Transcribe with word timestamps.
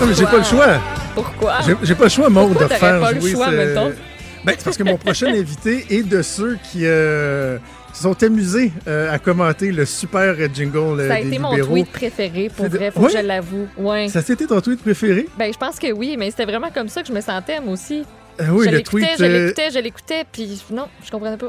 Non, 0.00 0.06
mais 0.06 0.14
j'ai 0.14 0.24
pas 0.24 0.38
le 0.38 0.42
choix. 0.44 0.66
Pourquoi? 1.14 1.54
J'ai- 1.82 1.94
pas 1.94 2.04
le 2.04 2.10
choix, 2.10 2.28
Maud, 2.28 2.52
de 2.52 2.66
faire 2.66 3.00
pas 3.00 3.12
le 3.12 3.20
choix, 3.20 3.46
ce- 3.46 3.54
mettons? 3.54 3.92
Ben, 4.44 4.54
c'est 4.58 4.64
parce 4.64 4.76
que 4.76 4.82
mon 4.82 4.96
prochain 4.96 5.26
invité 5.34 5.86
est 5.90 6.02
de 6.02 6.22
ceux 6.22 6.56
qui 6.70 6.86
euh, 6.86 7.58
se 7.92 8.02
sont 8.02 8.22
amusés 8.22 8.70
euh, 8.86 9.12
à 9.12 9.18
commenter 9.18 9.72
le 9.72 9.84
super 9.86 10.36
jingle 10.54 11.00
euh, 11.00 11.08
Ça 11.08 11.14
a 11.14 11.20
des 11.22 11.28
été 11.28 11.38
mon 11.38 11.56
tweet 11.56 11.90
préféré, 11.90 12.50
pour 12.54 12.66
vrai, 12.68 12.90
faut 12.92 13.00
que 13.06 13.12
je 13.12 13.18
l'avoue. 13.18 13.66
Ouais. 13.78 14.08
Ça 14.08 14.22
c'était 14.22 14.46
ton 14.46 14.60
tweet 14.60 14.82
préféré? 14.82 15.26
Ben, 15.38 15.52
je 15.52 15.58
pense 15.58 15.78
que 15.78 15.90
oui, 15.92 16.16
mais 16.18 16.30
c'était 16.30 16.44
vraiment 16.44 16.70
comme 16.72 16.88
ça 16.88 17.00
que 17.02 17.08
je 17.08 17.12
me 17.12 17.20
sentais, 17.20 17.60
moi 17.60 17.72
aussi. 17.72 18.04
Euh, 18.40 18.44
oui, 18.50 18.66
je 18.66 18.70
le 18.70 18.76
l'écoutais, 18.76 19.06
tweet. 19.06 19.18
je 19.18 19.24
l'écoutais, 19.24 19.70
je 19.72 19.78
l'écoutais, 19.78 20.24
puis 20.30 20.62
non, 20.70 20.86
je 21.04 21.10
comprenais 21.10 21.38
pas. 21.38 21.48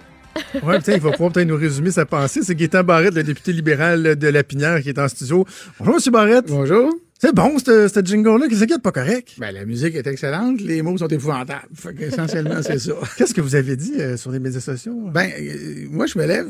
Ouais, 0.64 0.78
putain, 0.78 0.94
il 0.94 1.02
va 1.02 1.12
pouvoir 1.12 1.32
peut-être 1.32 1.48
nous 1.48 1.58
résumer 1.58 1.92
sa 1.92 2.06
pensée. 2.06 2.42
C'est 2.44 2.56
Gaétan 2.56 2.84
Barrette, 2.84 3.16
le 3.16 3.24
député 3.24 3.54
libéral 3.54 4.16
de 4.16 4.28
Lapinière, 4.28 4.82
qui 4.82 4.90
est 4.90 5.00
en 5.00 5.08
studio. 5.08 5.46
Bonjour, 5.80 5.96
M. 5.96 6.12
Barrette. 6.12 6.46
Bonjour. 6.48 6.94
C'est 7.20 7.34
bon, 7.34 7.58
ce 7.58 8.02
jingle-là. 8.04 8.48
Qu'est-ce 8.48 8.62
qu'il 8.62 8.70
y 8.70 8.74
a 8.74 8.78
de 8.78 8.82
pas 8.82 8.92
correct? 8.92 9.34
Ben, 9.40 9.52
la 9.52 9.66
musique 9.66 9.96
est 9.96 10.06
excellente, 10.06 10.62
les 10.62 10.84
mots 10.84 10.98
sont 10.98 11.08
épouvantables. 11.08 11.68
Fait 11.74 12.00
essentiellement, 12.00 12.62
c'est 12.62 12.78
ça. 12.78 12.94
Qu'est-ce 13.18 13.34
que 13.34 13.42
vous 13.42 13.56
avez 13.56 13.76
dit 13.76 14.00
euh, 14.00 14.18
sur 14.18 14.32
les 14.32 14.38
médias 14.38 14.60
sociaux? 14.60 15.10
Ben, 15.12 15.32
euh, 15.40 15.88
moi, 15.90 16.06
je 16.06 16.20
me 16.20 16.28
lève 16.28 16.48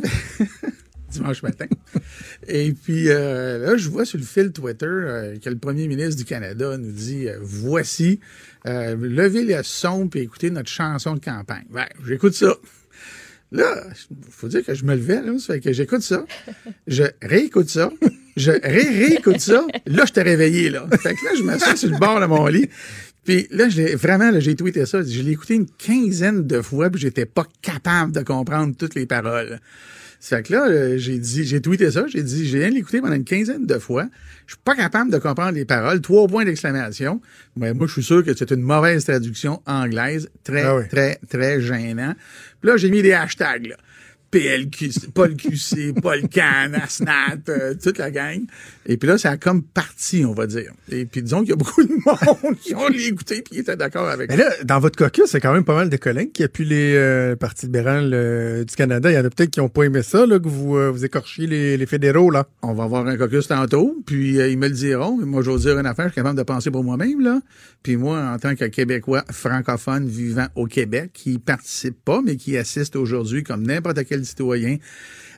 dimanche 1.10 1.42
matin. 1.42 1.68
Et 2.50 2.74
puis, 2.74 3.08
euh, 3.08 3.60
là, 3.60 3.78
je 3.78 3.88
vois 3.88 4.04
sur 4.04 4.18
le 4.18 4.26
fil 4.26 4.52
Twitter 4.52 5.38
que 5.42 5.50
le 5.50 5.58
premier 5.58 5.88
ministre 5.88 6.18
du 6.18 6.26
Canada 6.26 6.78
nous 6.78 6.92
dit 6.92 7.28
Voici, 7.42 8.20
levez 8.66 9.46
le 9.46 9.64
son 9.64 10.10
et 10.16 10.24
écoutez 10.24 10.52
notre 10.52 10.70
chanson 10.70 11.14
de 11.14 11.24
campagne. 11.24 11.66
Ben, 11.70 11.86
j'écoute 12.06 12.34
ça. 12.34 12.54
Là, 13.52 13.84
faut 14.30 14.50
dire 14.50 14.66
que 14.66 14.74
je 14.74 14.84
me 14.84 14.94
levais, 14.94 15.22
là, 15.22 15.38
ça 15.40 15.54
fait 15.54 15.62
que 15.62 15.72
j'écoute 15.72 16.02
ça, 16.02 16.26
je 16.86 17.04
réécoute 17.22 17.70
ça, 17.70 17.90
je 18.36 18.52
ré-réécoute 18.52 19.40
ça, 19.40 19.66
là, 19.86 20.04
je 20.06 20.12
t'ai 20.12 20.22
réveillé, 20.22 20.70
là. 20.70 20.86
Fait 21.02 21.14
que 21.16 21.26
là, 21.26 21.32
je 21.38 21.44
m'assois 21.44 21.78
sur 21.78 21.90
le 21.90 21.98
bord 21.98 22.20
de 22.20 22.26
mon 22.26 22.46
lit, 22.48 22.70
puis 23.24 23.48
là, 23.52 23.68
vraiment, 23.96 24.32
là, 24.32 24.42
j'ai 24.42 24.56
tweeté 24.56 24.86
ça, 24.86 25.02
je 25.02 25.22
l'ai 25.22 25.32
écouté 25.32 25.56
une 25.56 25.68
quinzaine 25.68 26.46
de 26.46 26.62
fois, 26.62 26.90
puis 26.90 27.00
j'étais 27.00 27.26
pas 27.26 27.46
capable 27.62 28.12
de 28.12 28.22
comprendre 28.22 28.76
toutes 28.78 28.96
les 28.96 29.06
paroles. 29.06 29.62
Ça 30.20 30.38
fait 30.38 30.44
que 30.44 30.54
là, 30.54 30.68
euh, 30.68 30.98
j'ai 30.98 31.20
dit, 31.20 31.44
j'ai 31.46 31.62
tweeté 31.62 31.92
ça, 31.92 32.06
j'ai 32.08 32.24
dit, 32.24 32.48
j'ai 32.48 32.68
de 32.70 32.74
l'écouter 32.74 33.02
pendant 33.02 33.14
une 33.16 33.24
quinzaine 33.24 33.66
de 33.66 33.78
fois. 33.78 34.08
Je 34.48 34.54
suis 34.54 34.62
pas 34.64 34.76
capable 34.76 35.12
de 35.12 35.18
comprendre 35.20 35.52
les 35.52 35.66
paroles. 35.66 36.02
Trois 36.02 36.28
points 36.28 36.44
d'exclamation. 36.46 37.22
Mais 37.56 37.74
moi, 37.74 37.86
je 37.88 37.94
suis 37.94 38.04
sûr 38.04 38.24
que 38.24 38.34
c'est 38.36 38.50
une 38.52 38.62
mauvaise 38.62 39.06
traduction 39.06 39.62
anglaise. 39.66 40.30
Très, 40.44 40.64
Ah 40.64 40.76
oui. 40.78 40.88
très, 40.90 41.20
très 41.30 41.62
gênant. 41.62 42.14
Puis 42.62 42.70
là, 42.70 42.78
j'ai 42.78 42.90
mis 42.90 43.02
des 43.02 43.14
hashtags, 43.14 43.68
là. 43.68 43.76
PLQ, 44.32 45.12
Paul 45.14 45.36
QC, 45.36 45.94
Paul 46.02 46.22
Can, 46.30 46.74
Asnat, 46.74 47.38
euh, 47.50 47.74
toute 47.82 47.98
la 47.98 48.12
gang. 48.12 48.42
Et 48.86 48.98
puis 48.98 49.08
là, 49.08 49.18
ça 49.18 49.32
a 49.32 49.38
comme 49.38 49.64
parti, 49.64 50.26
on 50.26 50.34
va 50.34 50.48
dire. 50.48 50.72
Et 50.92 51.06
puis 51.06 51.24
disons 51.24 51.40
qu'il 51.40 51.50
y 51.50 51.54
a 51.54 51.56
beaucoup 51.56 51.84
de 51.84 51.90
monde 51.90 52.56
qui 52.62 52.76
ont 52.76 52.90
écouté 52.90 53.42
puis 53.42 53.56
qui 53.56 53.60
étaient 53.60 53.76
d'accord 53.76 54.08
avec 54.08 54.30
Mais 54.30 54.38
là, 54.38 54.52
dans 54.64 54.80
votre 54.80 54.98
caucus, 54.98 55.26
c'est 55.26 55.40
quand 55.40 55.54
même 55.54 55.66
pas 55.66 55.76
mal 55.76 55.90
de 55.90 55.98
collègues 55.98 56.32
qui 56.32 56.44
appuient 56.44 56.66
les 56.66 56.94
euh, 56.96 57.36
partis 57.36 57.66
libéraux 57.66 57.88
euh, 57.88 58.64
du 58.64 58.76
Canada. 58.76 59.12
Il 59.12 59.16
y 59.16 59.18
en 59.18 59.26
a 59.26 59.30
peut-être 59.30 59.50
qui 59.50 59.60
n'ont 59.60 59.70
pas 59.70 59.84
aimé 59.84 60.02
ça, 60.04 60.26
là, 60.26 60.40
que 60.40 60.48
vous, 60.48 60.78
euh, 60.78 60.90
vous 60.90 61.06
écorchiez 61.06 61.48
les, 61.48 61.78
les 61.78 61.86
fédéraux, 61.86 62.30
là. 62.30 62.48
On 62.62 62.74
va 62.74 62.84
avoir 62.84 63.08
un 63.08 63.18
caucus 63.18 63.48
tantôt, 63.48 63.96
puis 64.06 64.40
euh, 64.40 64.50
ils 64.50 64.58
me 64.58 64.68
le 64.68 64.74
diront. 64.74 65.18
Moi, 65.18 65.42
j'ose 65.42 65.64
dire 65.64 65.78
une 65.78 65.86
affaire, 65.86 66.06
je 66.06 66.12
suis 66.12 66.16
capable 66.16 66.38
de 66.38 66.44
penser 66.44 66.72
pour 66.72 66.84
moi-même, 66.84 67.22
là. 67.22 67.40
Puis 67.84 67.98
moi, 67.98 68.20
en 68.34 68.38
tant 68.38 68.56
que 68.56 68.66
Québécois 68.66 69.24
francophone 69.32 70.08
vivant 70.08 70.48
au 70.56 70.66
Québec, 70.66 71.12
qui 71.14 71.40
participe 71.40 72.04
pas, 72.04 72.22
mais 72.24 72.36
qui 72.36 72.58
assiste 72.58 72.96
aujourd'hui, 72.96 73.44
comme 73.44 73.66
n'importe 73.66 74.04
quel 74.08 74.17
citoyen, 74.24 74.78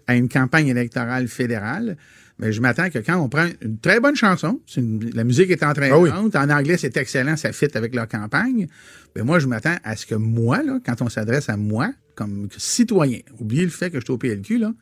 à 0.08 0.16
une 0.16 0.30
campagne 0.30 0.68
électorale 0.68 1.28
fédérale, 1.28 1.98
mais 2.40 2.52
je 2.54 2.62
m'attends 2.62 2.90
que 2.90 3.00
quand 3.00 3.18
on 3.18 3.28
prend 3.30 3.48
une 3.62 3.78
très 3.80 4.00
bonne 4.00 4.16
chanson, 4.16 4.60
une- 4.78 5.10
la 5.14 5.24
musique 5.24 5.50
est 5.52 5.62
entraînante, 5.64 6.10
Ah 6.12 6.22
oui. 6.24 6.30
en 6.34 6.50
anglais 6.50 6.78
c'est 6.78 6.96
excellent, 6.98 7.36
ça 7.36 7.52
fit 7.52 7.68
avec 7.76 7.94
leur 7.94 8.08
campagne, 8.08 8.68
mais 9.16 9.24
moi 9.24 9.40
je 9.40 9.48
m'attends 9.48 9.76
à 9.84 9.96
ce 9.96 10.06
que 10.06 10.16
moi, 10.16 10.64
là, 10.64 10.80
quand 10.86 11.02
on 11.02 11.10
s'adresse 11.10 11.50
à 11.50 11.58
moi, 11.58 11.92
comme 12.16 12.48
citoyen, 12.58 13.20
oubliez 13.40 13.64
le 13.64 13.70
fait 13.70 13.90
que 13.92 14.00
je 14.00 14.06
suis 14.06 14.14
au 14.14 14.18
PLQ, 14.18 14.58
là, 14.58 14.74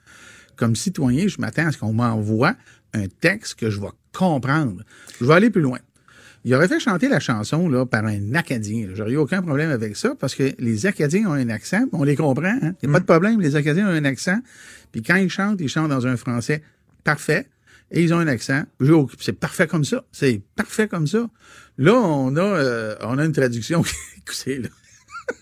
comme 0.56 0.76
citoyen, 0.76 1.28
je 1.28 1.38
m'attends 1.40 1.68
à 1.68 1.72
ce 1.72 1.78
qu'on 1.78 1.94
m'envoie 1.94 2.56
un 2.94 3.08
texte 3.08 3.56
que 3.60 3.70
je 3.70 3.80
vais 3.82 3.88
comprendre. 4.14 4.82
Je 5.20 5.26
vais 5.26 5.34
aller 5.34 5.50
plus 5.50 5.62
loin. 5.62 5.78
Il 6.46 6.54
aurait 6.56 6.68
fait 6.68 6.80
chanter 6.80 7.10
la 7.10 7.20
chanson 7.20 7.68
là, 7.68 7.86
par 7.86 8.06
un 8.06 8.34
Acadien. 8.36 8.90
J'aurais 8.94 9.12
eu 9.12 9.18
aucun 9.18 9.42
problème 9.42 9.70
avec 9.72 9.96
ça 9.98 10.14
parce 10.20 10.36
que 10.36 10.54
les 10.60 10.86
Acadiens 10.86 11.28
ont 11.28 11.34
un 11.34 11.50
accent, 11.50 11.86
on 11.92 12.04
les 12.04 12.16
comprend. 12.16 12.58
hein. 12.62 12.74
Il 12.82 12.90
n'y 12.90 12.90
a 12.90 12.94
pas 12.94 13.00
de 13.00 13.06
problème, 13.06 13.42
les 13.42 13.56
Acadiens 13.56 13.88
ont 13.88 13.92
un 13.92 14.06
accent. 14.06 14.40
Puis 14.92 15.02
quand 15.02 15.16
ils 15.16 15.30
chantent, 15.30 15.60
ils 15.60 15.70
chantent 15.70 15.90
dans 15.90 16.08
un 16.08 16.16
français 16.16 16.62
parfait 17.04 17.48
et 17.92 18.04
ils 18.04 18.14
ont 18.14 18.20
un 18.20 18.28
accent. 18.28 18.64
C'est 19.20 19.34
parfait 19.34 19.68
comme 19.68 19.84
ça. 19.84 20.04
C'est 20.12 20.42
parfait 20.56 20.88
comme 20.88 21.08
ça. 21.08 21.30
Là, 21.78 21.94
on 21.94 22.36
a, 22.36 22.42
euh, 22.42 22.96
on 23.02 23.18
a 23.18 23.26
une 23.26 23.32
traduction. 23.34 23.84
Écoutez, 24.18 24.60
là. 24.60 24.70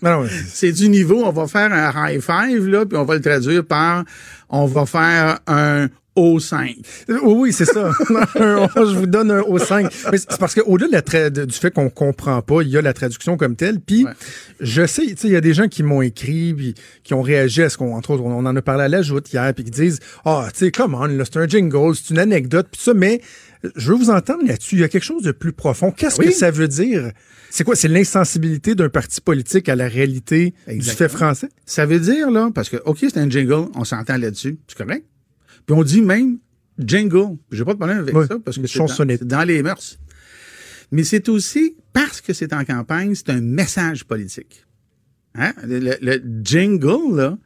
Non, 0.02 0.26
C'est 0.48 0.72
du 0.72 0.88
niveau, 0.88 1.24
on 1.24 1.30
va 1.32 1.46
faire 1.46 1.72
un 1.72 2.08
high 2.08 2.20
five, 2.20 2.66
là, 2.66 2.84
puis 2.86 2.98
on 2.98 3.04
va 3.04 3.14
le 3.14 3.20
traduire 3.20 3.64
par 3.64 4.04
on 4.48 4.66
va 4.66 4.86
faire 4.86 5.38
un 5.46 5.88
O5. 6.16 6.76
Oui, 7.22 7.52
c'est 7.52 7.64
ça. 7.66 7.90
Je 8.36 8.96
vous 8.96 9.06
donne 9.06 9.30
un 9.30 9.40
O5. 9.42 9.90
Mais 10.10 10.18
c'est 10.18 10.38
parce 10.38 10.54
qu'au-delà 10.54 11.00
de 11.02 11.44
du 11.44 11.54
fait 11.54 11.70
qu'on 11.70 11.90
comprend 11.90 12.40
pas, 12.42 12.62
il 12.62 12.68
y 12.68 12.76
a 12.76 12.82
la 12.82 12.92
traduction 12.92 13.36
comme 13.36 13.56
telle. 13.56 13.80
Puis, 13.80 14.04
Ouais. 14.04 14.12
je 14.60 14.86
sais, 14.86 15.02
tu 15.06 15.16
sais, 15.16 15.28
il 15.28 15.32
y 15.32 15.36
a 15.36 15.40
des 15.40 15.54
gens 15.54 15.68
qui 15.68 15.82
m'ont 15.82 16.02
écrit, 16.02 16.54
puis 16.54 16.74
qui 17.04 17.14
ont 17.14 17.22
réagi 17.22 17.62
à 17.62 17.68
ce 17.68 17.76
qu'on, 17.76 17.94
entre 17.94 18.10
autres, 18.12 18.22
on 18.24 18.44
en 18.46 18.56
a 18.56 18.62
parlé 18.62 18.84
à 18.84 18.88
la 18.88 19.02
joute 19.02 19.32
hier, 19.32 19.52
puis 19.54 19.64
qui 19.64 19.70
disent, 19.70 20.00
ah, 20.24 20.48
tu 20.52 20.66
sais, 20.66 20.70
comment, 20.70 21.06
là, 21.06 21.24
c'est 21.24 21.38
un 21.38 21.46
jingle, 21.46 21.94
c'est 21.94 22.10
une 22.10 22.18
anecdote, 22.18 22.68
puis 22.72 22.80
ça, 22.80 22.94
mais 22.94 23.20
je 23.74 23.90
veux 23.90 23.96
vous 23.98 24.10
entendre 24.10 24.46
là-dessus. 24.46 24.76
Il 24.76 24.80
y 24.80 24.84
a 24.84 24.88
quelque 24.88 25.02
chose 25.04 25.22
de 25.22 25.32
plus 25.32 25.52
profond. 25.52 25.90
Qu'est-ce 25.90 26.18
Oui. 26.20 26.26
que 26.26 26.32
ça 26.32 26.50
veut 26.50 26.68
dire? 26.68 27.10
C'est 27.50 27.64
quoi? 27.64 27.74
C'est 27.74 27.88
l'insensibilité 27.88 28.74
d'un 28.74 28.88
parti 28.88 29.20
politique 29.20 29.68
à 29.68 29.76
la 29.76 29.88
réalité 29.88 30.54
du 30.68 30.82
fait 30.90 31.08
français? 31.08 31.48
Ça 31.64 31.86
veut 31.86 31.98
dire, 32.00 32.30
là, 32.30 32.50
parce 32.54 32.68
que, 32.68 32.76
OK, 32.84 32.98
c'est 33.00 33.16
un 33.18 33.28
jingle, 33.30 33.68
on 33.74 33.84
s'entend 33.84 34.18
là-dessus, 34.18 34.58
c'est 34.68 34.76
correct. 34.78 35.04
Puis 35.66 35.74
on 35.76 35.82
dit 35.82 36.00
même 36.02 36.38
jingle. 36.78 37.36
J'ai 37.50 37.64
pas 37.64 37.72
de 37.74 37.78
problème 37.78 37.98
avec 37.98 38.14
Oui, 38.14 38.26
ça, 38.28 38.38
parce 38.38 38.56
que 38.58 38.66
c'est 38.66 38.78
dans, 38.78 39.26
dans 39.38 39.44
les 39.44 39.62
mœurs. 39.62 39.98
Mais 40.92 41.02
c'est 41.04 41.28
aussi, 41.28 41.74
parce 41.92 42.20
que 42.20 42.32
c'est 42.32 42.52
en 42.52 42.64
campagne, 42.64 43.14
c'est 43.14 43.30
un 43.30 43.40
message 43.40 44.04
politique. 44.04 44.64
Hein? 45.34 45.52
Le, 45.64 45.78
le- 45.80 45.96
le 46.00 46.22
jingle, 46.42 47.16
là, 47.16 47.38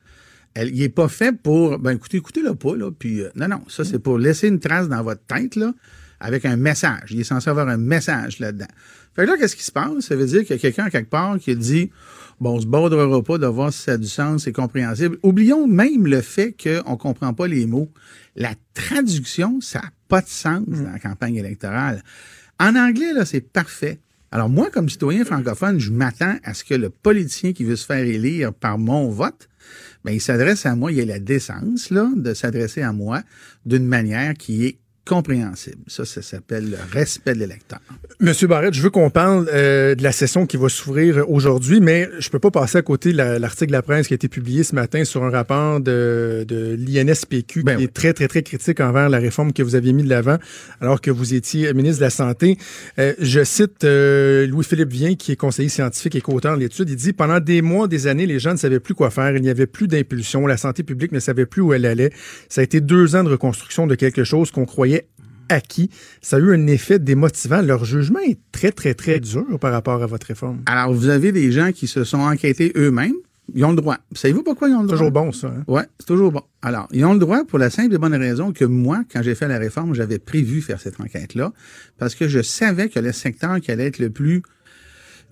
elle, 0.55 0.75
il 0.75 0.83
est 0.83 0.89
pas 0.91 1.09
fait 1.09 1.33
pour, 1.33 1.79
ben 1.79 1.93
écoutez, 1.93 2.19
écoutez-le 2.19 2.55
pas, 2.55 2.77
là, 2.77 2.91
puis, 2.91 3.21
euh, 3.23 3.31
non, 3.37 3.49
non, 3.49 3.63
ça, 3.69 3.85
c'est 3.85 3.99
pour 3.99 4.19
laisser 4.19 4.49
une 4.49 4.59
trace 4.61 4.89
dans 4.89 5.03
votre 5.03 5.25
tête, 5.25 5.57
là, 5.57 5.73
avec 6.21 6.45
un 6.45 6.57
message. 6.57 7.11
Il 7.11 7.21
est 7.21 7.25
censé 7.25 7.51
avoir 7.51 7.69
un 7.69 7.77
message 7.77 8.39
là-dedans. 8.39 8.69
Fait 9.17 9.25
que 9.25 9.31
là, 9.31 9.37
qu'est-ce 9.37 9.57
qui 9.57 9.65
se 9.65 9.73
passe? 9.73 10.05
Ça 10.05 10.17
veut 10.17 10.27
dire 10.27 10.43
qu'il 10.43 10.55
y 10.55 10.59
a 10.59 10.59
quelqu'un 10.59 10.91
quelque 10.91 11.11
part 11.11 11.39
qui 11.39 11.57
dit, 11.57 11.91
bon, 12.41 12.57
on 12.57 12.61
se 12.61 12.67
bordera 12.67 13.23
pas 13.23 13.39
de 13.39 13.47
voir 13.47 13.73
si 13.73 13.83
ça 13.83 13.93
a 13.93 13.97
du 13.97 14.07
sens, 14.07 14.45
c'est 14.45 14.53
compréhensible. 14.53 15.19
Oublions 15.23 15.67
même 15.67 16.07
le 16.07 16.21
fait 16.21 16.55
qu'on 16.55 16.97
comprend 16.97 17.35
pas 17.35 17.49
les 17.49 17.67
mots. 17.67 17.91
La 18.37 18.55
traduction, 18.75 19.61
ça 19.61 19.81
n'a 19.81 19.91
pas 20.09 20.21
de 20.21 20.29
sens 20.29 20.65
dans 20.67 20.93
la 20.93 20.99
campagne 20.99 21.37
électorale. 21.37 22.03
En 22.61 22.77
anglais, 22.77 23.13
là, 23.13 23.25
c'est 23.25 23.41
parfait. 23.41 23.99
Alors 24.33 24.49
moi, 24.49 24.71
comme 24.71 24.89
citoyen 24.89 25.25
francophone, 25.25 25.81
je 25.81 25.91
m'attends 25.91 26.37
à 26.45 26.55
ce 26.55 26.63
que 26.63 26.75
le 26.75 26.89
politicien 26.89 27.53
qui 27.53 27.65
veut 27.65 27.75
se 27.75 27.87
faire 27.87 28.05
élire 28.05 28.55
par 28.55 28.79
mon 28.79 29.09
vote, 29.09 29.49
ben, 30.05 30.13
il 30.13 30.21
s'adresse 30.21 30.67
à 30.67 30.77
moi, 30.77 30.93
il 30.93 31.01
a 31.01 31.05
la 31.05 31.19
décence 31.19 31.91
là, 31.91 32.09
de 32.15 32.33
s'adresser 32.33 32.83
à 32.83 32.93
moi 32.93 33.23
d'une 33.67 33.87
manière 33.87 34.35
qui 34.35 34.67
est 34.67 34.79
compréhensible. 35.07 35.79
Ça, 35.87 36.05
ça 36.05 36.23
s'appelle 36.23 36.71
le 36.71 36.77
respect 36.93 37.35
de 37.35 37.41
l'électeur. 37.41 37.81
Monsieur 38.21 38.47
Barrette, 38.47 38.75
je 38.75 38.83
veux 38.83 38.91
qu'on 38.91 39.11
parle 39.11 39.49
euh, 39.53 39.95
de 39.95 40.03
la 40.03 40.13
session 40.13 40.47
qui 40.47 40.57
va 40.57 40.69
s'ouvrir 40.69 41.29
aujourd'hui, 41.29 41.81
mais 41.81 42.09
je 42.19 42.29
peux 42.31 42.39
pas 42.39 42.51
passer 42.51 42.79
à 42.79 42.83
côté 42.83 43.13
de 43.13 43.17
la- 43.17 43.39
l'article 43.39 43.69
de 43.69 43.73
la 43.73 43.83
presse 43.83 44.07
qui 44.09 44.15
a 44.15 44.17
été 44.17 44.29
publié 44.29 44.63
ce 44.63 44.75
matin 44.75 45.05
sur 45.05 45.25
un 45.25 45.31
rapport 45.31 45.81
de, 45.81 46.45
de 46.47 46.77
l'INSPQ 46.79 47.63
Ben 47.65 47.73
qui 47.73 47.79
oui. 47.79 47.85
est 47.85 47.93
très, 47.93 48.13
très, 48.13 48.29
très 48.29 48.43
critique 48.43 48.81
envers 48.81 49.09
la 49.09 49.19
réforme 49.19 49.53
que 49.53 49.63
vous 49.63 49.75
aviez 49.75 49.93
mis 49.93 50.03
de 50.05 50.09
l'avant 50.09 50.37
alors 50.81 51.01
que 51.01 51.11
vous 51.11 51.35
étiez 51.35 51.73
ministre 51.75 51.99
de 52.01 52.05
la 52.05 52.11
Santé. 52.11 52.57
Euh, 52.99 53.15
je 53.19 53.43
cite 53.43 53.85
euh, 53.85 54.47
Louis-Philippe 54.47 54.91
Vien, 54.93 55.15
qui 55.15 55.33
est 55.33 55.37
conseiller 55.37 55.69
scientifique 55.71 56.15
et 56.15 56.21
co-auteur 56.21 56.55
de 56.57 56.61
l'étude. 56.61 56.89
Il 56.91 56.97
dit 56.97 57.13
«Pendant 57.15 57.41
des 57.41 57.63
mois, 57.63 57.89
des 57.89 58.07
années, 58.07 58.27
les 58.27 58.39
gens 58.39 58.53
ne 58.53 58.59
savaient 58.59 58.81
plus 58.81 58.95
quoi 58.95 59.11
faire. 59.11 59.35
Il 59.35 59.43
n'y 59.43 59.51
avait 59.51 59.67
plus 59.67 59.89
d'impulsion. 59.89 60.47
La 60.47 60.57
santé 60.57 60.83
publique 60.83 61.13
ne 61.13 61.21
savait 61.21 61.47
plus 61.47 61.63
où 61.63 61.73
elle 61.73 61.87
allait. 61.87 62.11
Ça 62.49 62.61
a 62.61 62.65
été 62.65 62.81
deux 62.81 63.17
ans 63.17 63.25
de 63.25 63.31
reconstruction 63.31 63.87
de 63.87 63.95
quelque 63.95 64.25
chose 64.25 64.51
qu'on 64.51 64.67
croyait 64.67 65.00
acquis. 65.51 65.91
Ça 66.23 66.37
a 66.37 66.39
eu 66.39 66.55
un 66.55 66.67
effet 66.67 66.99
démotivant. 66.99 67.63
Leur 67.63 67.85
jugement 67.85 68.21
est 68.21 68.39
très, 68.53 68.73
très, 68.73 68.95
très 68.95 69.21
dur 69.21 69.59
par 69.61 69.73
rapport 69.73 70.03
à 70.03 70.07
votre 70.07 70.27
réforme. 70.27 70.63
Alors, 70.67 70.93
vous 70.93 71.09
avez 71.09 71.33
des 71.33 71.53
gens 71.53 71.73
qui 71.73 71.87
se 71.87 72.05
sont 72.05 72.19
enquêtés 72.21 72.73
eux-mêmes. 72.77 73.15
Ils 73.53 73.65
ont 73.65 73.71
le 73.71 73.77
droit. 73.77 73.99
Savez-vous 74.15 74.45
pourquoi 74.45 74.69
ils 74.69 74.75
ont 74.75 74.83
le 74.83 74.87
droit? 74.87 74.97
Toujours 74.97 75.11
bon, 75.11 75.33
ça. 75.33 75.49
hein? 75.49 75.65
Oui, 75.67 75.83
c'est 75.99 76.07
toujours 76.07 76.31
bon. 76.31 76.43
Alors, 76.63 76.87
ils 76.93 77.05
ont 77.05 77.15
le 77.15 77.19
droit 77.19 77.45
pour 77.45 77.59
la 77.59 77.69
simple 77.69 77.93
et 77.93 77.99
bonne 77.99 78.15
raison 78.15 78.53
que 78.53 78.65
moi, 78.65 79.03
quand 79.13 79.23
j'ai 79.23 79.35
fait 79.35 79.49
la 79.49 79.59
réforme, 79.59 79.93
j'avais 79.93 80.21
prévu 80.21 80.61
faire 80.61 80.81
cette 80.81 81.01
enquête-là 81.01 81.53
parce 81.99 82.15
que 82.15 82.29
je 82.29 82.43
savais 82.43 82.89
que 82.89 83.01
le 83.01 83.11
secteur 83.11 83.61
qui 83.61 83.73
allait 83.73 83.87
être 83.87 83.99
le 83.99 84.11
plus, 84.11 84.43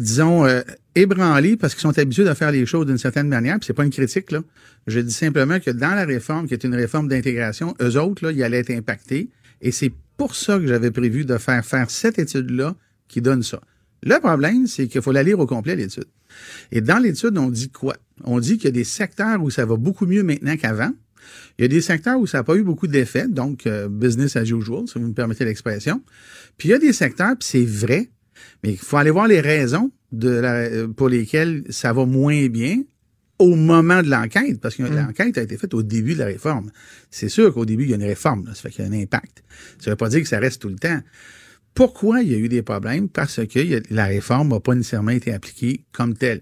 disons, 0.01 0.45
euh, 0.47 0.63
ébranlé 0.97 1.57
parce 1.57 1.75
qu'ils 1.75 1.83
sont 1.83 1.97
habitués 1.97 2.27
à 2.27 2.35
faire 2.35 2.51
les 2.51 2.67
choses 2.67 2.87
d'une 2.87 2.99
certaine 2.99 3.29
manière, 3.29 3.57
puis 3.61 3.67
c'est 3.69 3.73
pas 3.73 3.85
une 3.85 3.91
critique, 3.91 4.33
là. 4.33 4.41
Je 4.89 4.99
dis 4.99 5.13
simplement 5.13 5.61
que 5.61 5.71
dans 5.71 5.95
la 5.95 6.05
réforme, 6.05 6.49
qui 6.49 6.55
est 6.55 6.65
une 6.65 6.75
réforme 6.75 7.07
d'intégration, 7.07 7.75
eux 7.81 8.01
autres, 8.01 8.25
là, 8.25 8.33
ils 8.33 8.43
allaient 8.43 8.59
être 8.59 8.71
impactés 8.71 9.29
et 9.61 9.71
c'est 9.71 9.93
pour 10.19 10.35
ça 10.35 10.59
que 10.59 10.67
j'avais 10.67 10.91
prévu 10.91 11.25
de 11.25 11.39
faire 11.39 11.65
faire 11.65 11.91
cette 11.91 12.19
étude-là 12.19 12.77
qui 13.09 13.23
donne 13.23 13.43
ça. 13.43 13.61
Le 14.03 14.19
problème, 14.21 14.67
c'est 14.67 14.87
qu'il 14.87 15.01
faut 15.01 15.13
la 15.13 15.23
lire 15.23 15.39
au 15.39 15.47
complet, 15.47 15.75
l'étude. 15.75 16.05
Et 16.71 16.81
dans 16.83 16.99
l'étude, 16.99 17.37
on 17.39 17.49
dit 17.49 17.71
quoi? 17.71 17.97
On 18.25 18.39
dit 18.39 18.57
qu'il 18.59 18.67
y 18.67 18.69
a 18.69 18.73
des 18.73 18.85
secteurs 18.85 19.43
où 19.43 19.51
ça 19.51 19.65
va 19.65 19.77
beaucoup 19.77 20.07
mieux 20.07 20.23
maintenant 20.23 20.57
qu'avant. 20.57 20.91
Il 21.59 21.63
y 21.63 21.65
a 21.65 21.69
des 21.69 21.81
secteurs 21.81 22.19
où 22.21 22.27
ça 22.27 22.39
n'a 22.39 22.45
pas 22.45 22.57
eu 22.57 22.63
beaucoup 22.63 22.87
d'effet, 22.87 23.27
donc 23.29 23.67
euh, 23.67 23.89
business 23.89 24.37
as 24.37 24.45
usual, 24.45 24.87
si 24.87 24.99
vous 24.99 25.09
me 25.09 25.15
permettez 25.15 25.45
l'expression. 25.45 26.03
Puis 26.57 26.69
il 26.69 26.73
y 26.73 26.75
a 26.75 26.79
des 26.79 26.93
secteurs, 26.93 27.37
puis 27.39 27.49
c'est 27.51 27.65
vrai, 27.65 28.11
mais 28.63 28.73
il 28.73 28.79
faut 28.79 28.97
aller 28.97 29.11
voir 29.11 29.27
les 29.27 29.41
raisons 29.41 29.91
de 30.13 30.31
la- 30.31 30.55
euh, 30.55 30.89
pour 30.89 31.09
lesquelles 31.09 31.65
ça 31.71 31.93
va 31.93 32.07
moins 32.07 32.47
bien 32.49 32.83
au 33.39 33.55
moment 33.55 34.03
de 34.03 34.09
l'enquête, 34.09 34.61
parce 34.61 34.75
que 34.75 34.83
l'enquête 34.83 35.39
a 35.39 35.43
été 35.43 35.57
faite 35.57 35.75
au 35.75 35.83
début 35.83 36.15
de 36.15 36.19
la 36.21 36.27
réforme. 36.27 36.71
C'est 37.11 37.29
sûr 37.29 37.55
qu'au 37.55 37.65
début, 37.65 37.85
il 37.85 37.91
y 37.91 37.93
a 37.93 37.97
une 37.97 38.05
réforme, 38.05 38.47
là, 38.47 38.55
ça 38.55 38.63
fait 38.63 38.71
qu'il 38.71 38.85
y 38.85 38.89
a 38.89 38.91
un 38.91 39.01
impact. 39.01 39.45
Ça 39.79 39.91
ne 39.91 39.93
veut 39.93 39.97
pas 39.97 40.09
dire 40.09 40.21
que 40.21 40.29
ça 40.29 40.39
reste 40.39 40.61
tout 40.61 40.69
le 40.69 40.77
temps. 40.77 41.01
Pourquoi 41.75 42.23
il 42.23 42.33
y 42.33 42.35
a 42.35 42.39
eu 42.39 42.49
des 42.49 42.63
problèmes? 42.63 43.09
Parce 43.09 43.47
que 43.47 43.83
la 43.95 44.07
réforme 44.07 44.49
n'a 44.49 44.61
pas 44.61 44.75
nécessairement 44.75 45.13
été 45.13 45.33
appliquée 45.33 45.85
comme 45.93 46.15
telle. 46.15 46.41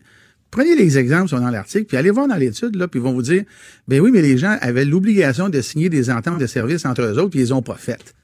Prenez 0.51 0.77
les 0.77 0.97
exemples 0.97 1.25
qui 1.25 1.31
sont 1.31 1.41
dans 1.41 1.51
l'article, 1.51 1.85
puis 1.85 1.97
allez 1.99 2.11
voir 2.11 2.29
dans 2.29 2.37
l'étude, 2.37 2.77
là, 2.77 2.89
puis 2.89 3.01
ils 3.01 3.03
vont 3.03 3.13
vous 3.13 3.23
dire, 3.23 3.45
ben 3.89 4.01
oui, 4.01 4.11
mais 4.11 4.23
les 4.23 4.39
gens 4.39 4.57
avaient 4.63 4.87
l'obligation 4.87 5.51
de 5.51 5.61
signer 5.61 5.91
des 5.91 6.09
ententes 6.09 6.39
de 6.39 6.47
service 6.47 6.87
entre 6.87 7.03
eux 7.03 7.19
autres, 7.19 7.31
puis 7.31 7.41
ils 7.41 7.43
les 7.43 7.53
ont 7.53 7.63
pas 7.63 7.77
faites. 7.77 8.15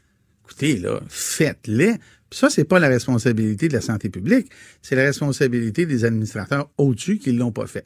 Écoutez, 0.44 0.78
là, 0.78 1.00
faites-les. 1.08 1.96
Puis 2.30 2.38
ça, 2.38 2.48
c'est 2.48 2.64
pas 2.64 2.78
la 2.78 2.88
responsabilité 2.88 3.68
de 3.68 3.74
la 3.74 3.82
santé 3.82 4.08
publique, 4.08 4.50
c'est 4.80 4.96
la 4.96 5.02
responsabilité 5.02 5.84
des 5.84 6.06
administrateurs 6.06 6.70
au-dessus 6.78 7.18
qui 7.18 7.32
l'ont 7.32 7.52
pas 7.52 7.66
fait. 7.66 7.84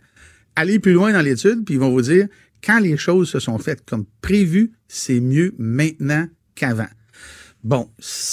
Allez 0.56 0.78
plus 0.78 0.92
loin 0.92 1.12
dans 1.12 1.20
l'étude, 1.22 1.64
puis 1.64 1.74
ils 1.74 1.80
vont 1.80 1.90
vous 1.90 2.02
dire, 2.02 2.26
quand 2.64 2.80
les 2.80 2.96
choses 2.96 3.28
se 3.28 3.38
sont 3.38 3.58
faites 3.58 3.84
comme 3.84 4.06
prévu, 4.22 4.72
c'est 4.88 5.20
mieux 5.20 5.54
maintenant 5.58 6.26
qu'avant. 6.54 6.88
Bon, 7.64 7.88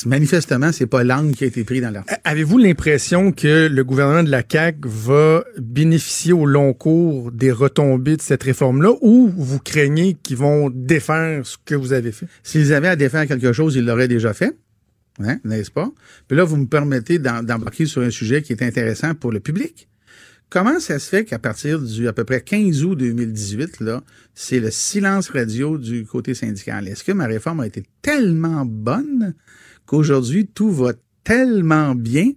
manifestement, 0.05 0.71
c'est 0.71 0.85
pas 0.85 1.03
l'angle 1.03 1.33
qui 1.35 1.43
a 1.43 1.47
été 1.47 1.63
pris 1.63 1.81
dans 1.81 1.89
l'article. 1.89 2.19
Avez-vous 2.23 2.59
l'impression 2.59 3.31
que 3.31 3.67
le 3.67 3.83
gouvernement 3.83 4.21
de 4.21 4.29
la 4.29 4.43
CAQ 4.47 4.77
va 4.87 5.43
bénéficier 5.59 6.33
au 6.33 6.45
long 6.45 6.73
cours 6.73 7.31
des 7.31 7.51
retombées 7.51 8.15
de 8.15 8.21
cette 8.21 8.43
réforme-là 8.43 8.91
ou 9.01 9.33
vous 9.35 9.57
craignez 9.59 10.15
qu'ils 10.21 10.37
vont 10.37 10.69
défaire 10.69 11.47
ce 11.47 11.57
que 11.65 11.73
vous 11.73 11.93
avez 11.93 12.11
fait? 12.11 12.27
S'ils 12.43 12.73
avaient 12.73 12.89
à 12.89 12.95
défaire 12.95 13.25
quelque 13.27 13.53
chose, 13.53 13.75
ils 13.75 13.83
l'auraient 13.85 14.07
déjà 14.07 14.33
fait. 14.33 14.55
Hein, 15.19 15.39
n'est-ce 15.43 15.71
pas? 15.71 15.91
Puis 16.27 16.37
là, 16.37 16.43
vous 16.43 16.57
me 16.57 16.67
permettez 16.67 17.17
d'em- 17.17 17.43
d'embarquer 17.45 17.87
sur 17.87 18.01
un 18.03 18.11
sujet 18.11 18.43
qui 18.43 18.53
est 18.53 18.61
intéressant 18.61 19.15
pour 19.15 19.31
le 19.31 19.39
public. 19.39 19.87
Comment 20.53 20.79
ça 20.79 20.99
se 20.99 21.09
fait 21.09 21.25
qu'à 21.25 21.39
partir 21.39 21.79
du 21.81 22.07
à 22.07 22.13
peu 22.13 22.25
près 22.25 22.39
15 22.39 22.83
août 22.83 22.93
2018, 22.93 23.79
là, 23.79 24.03
c'est 24.35 24.59
le 24.59 24.69
silence 24.69 25.29
radio 25.29 25.79
du 25.79 26.05
côté 26.05 26.35
syndical? 26.35 26.87
Est-ce 26.87 27.03
que 27.03 27.11
ma 27.11 27.25
réforme 27.25 27.61
a 27.61 27.65
été 27.65 27.81
tellement 28.03 28.63
bonne 28.63 29.33
qu'aujourd'hui, 29.87 30.45
tout 30.45 30.69
va 30.69 30.91
tellement 31.23 31.95
bien 31.95 32.33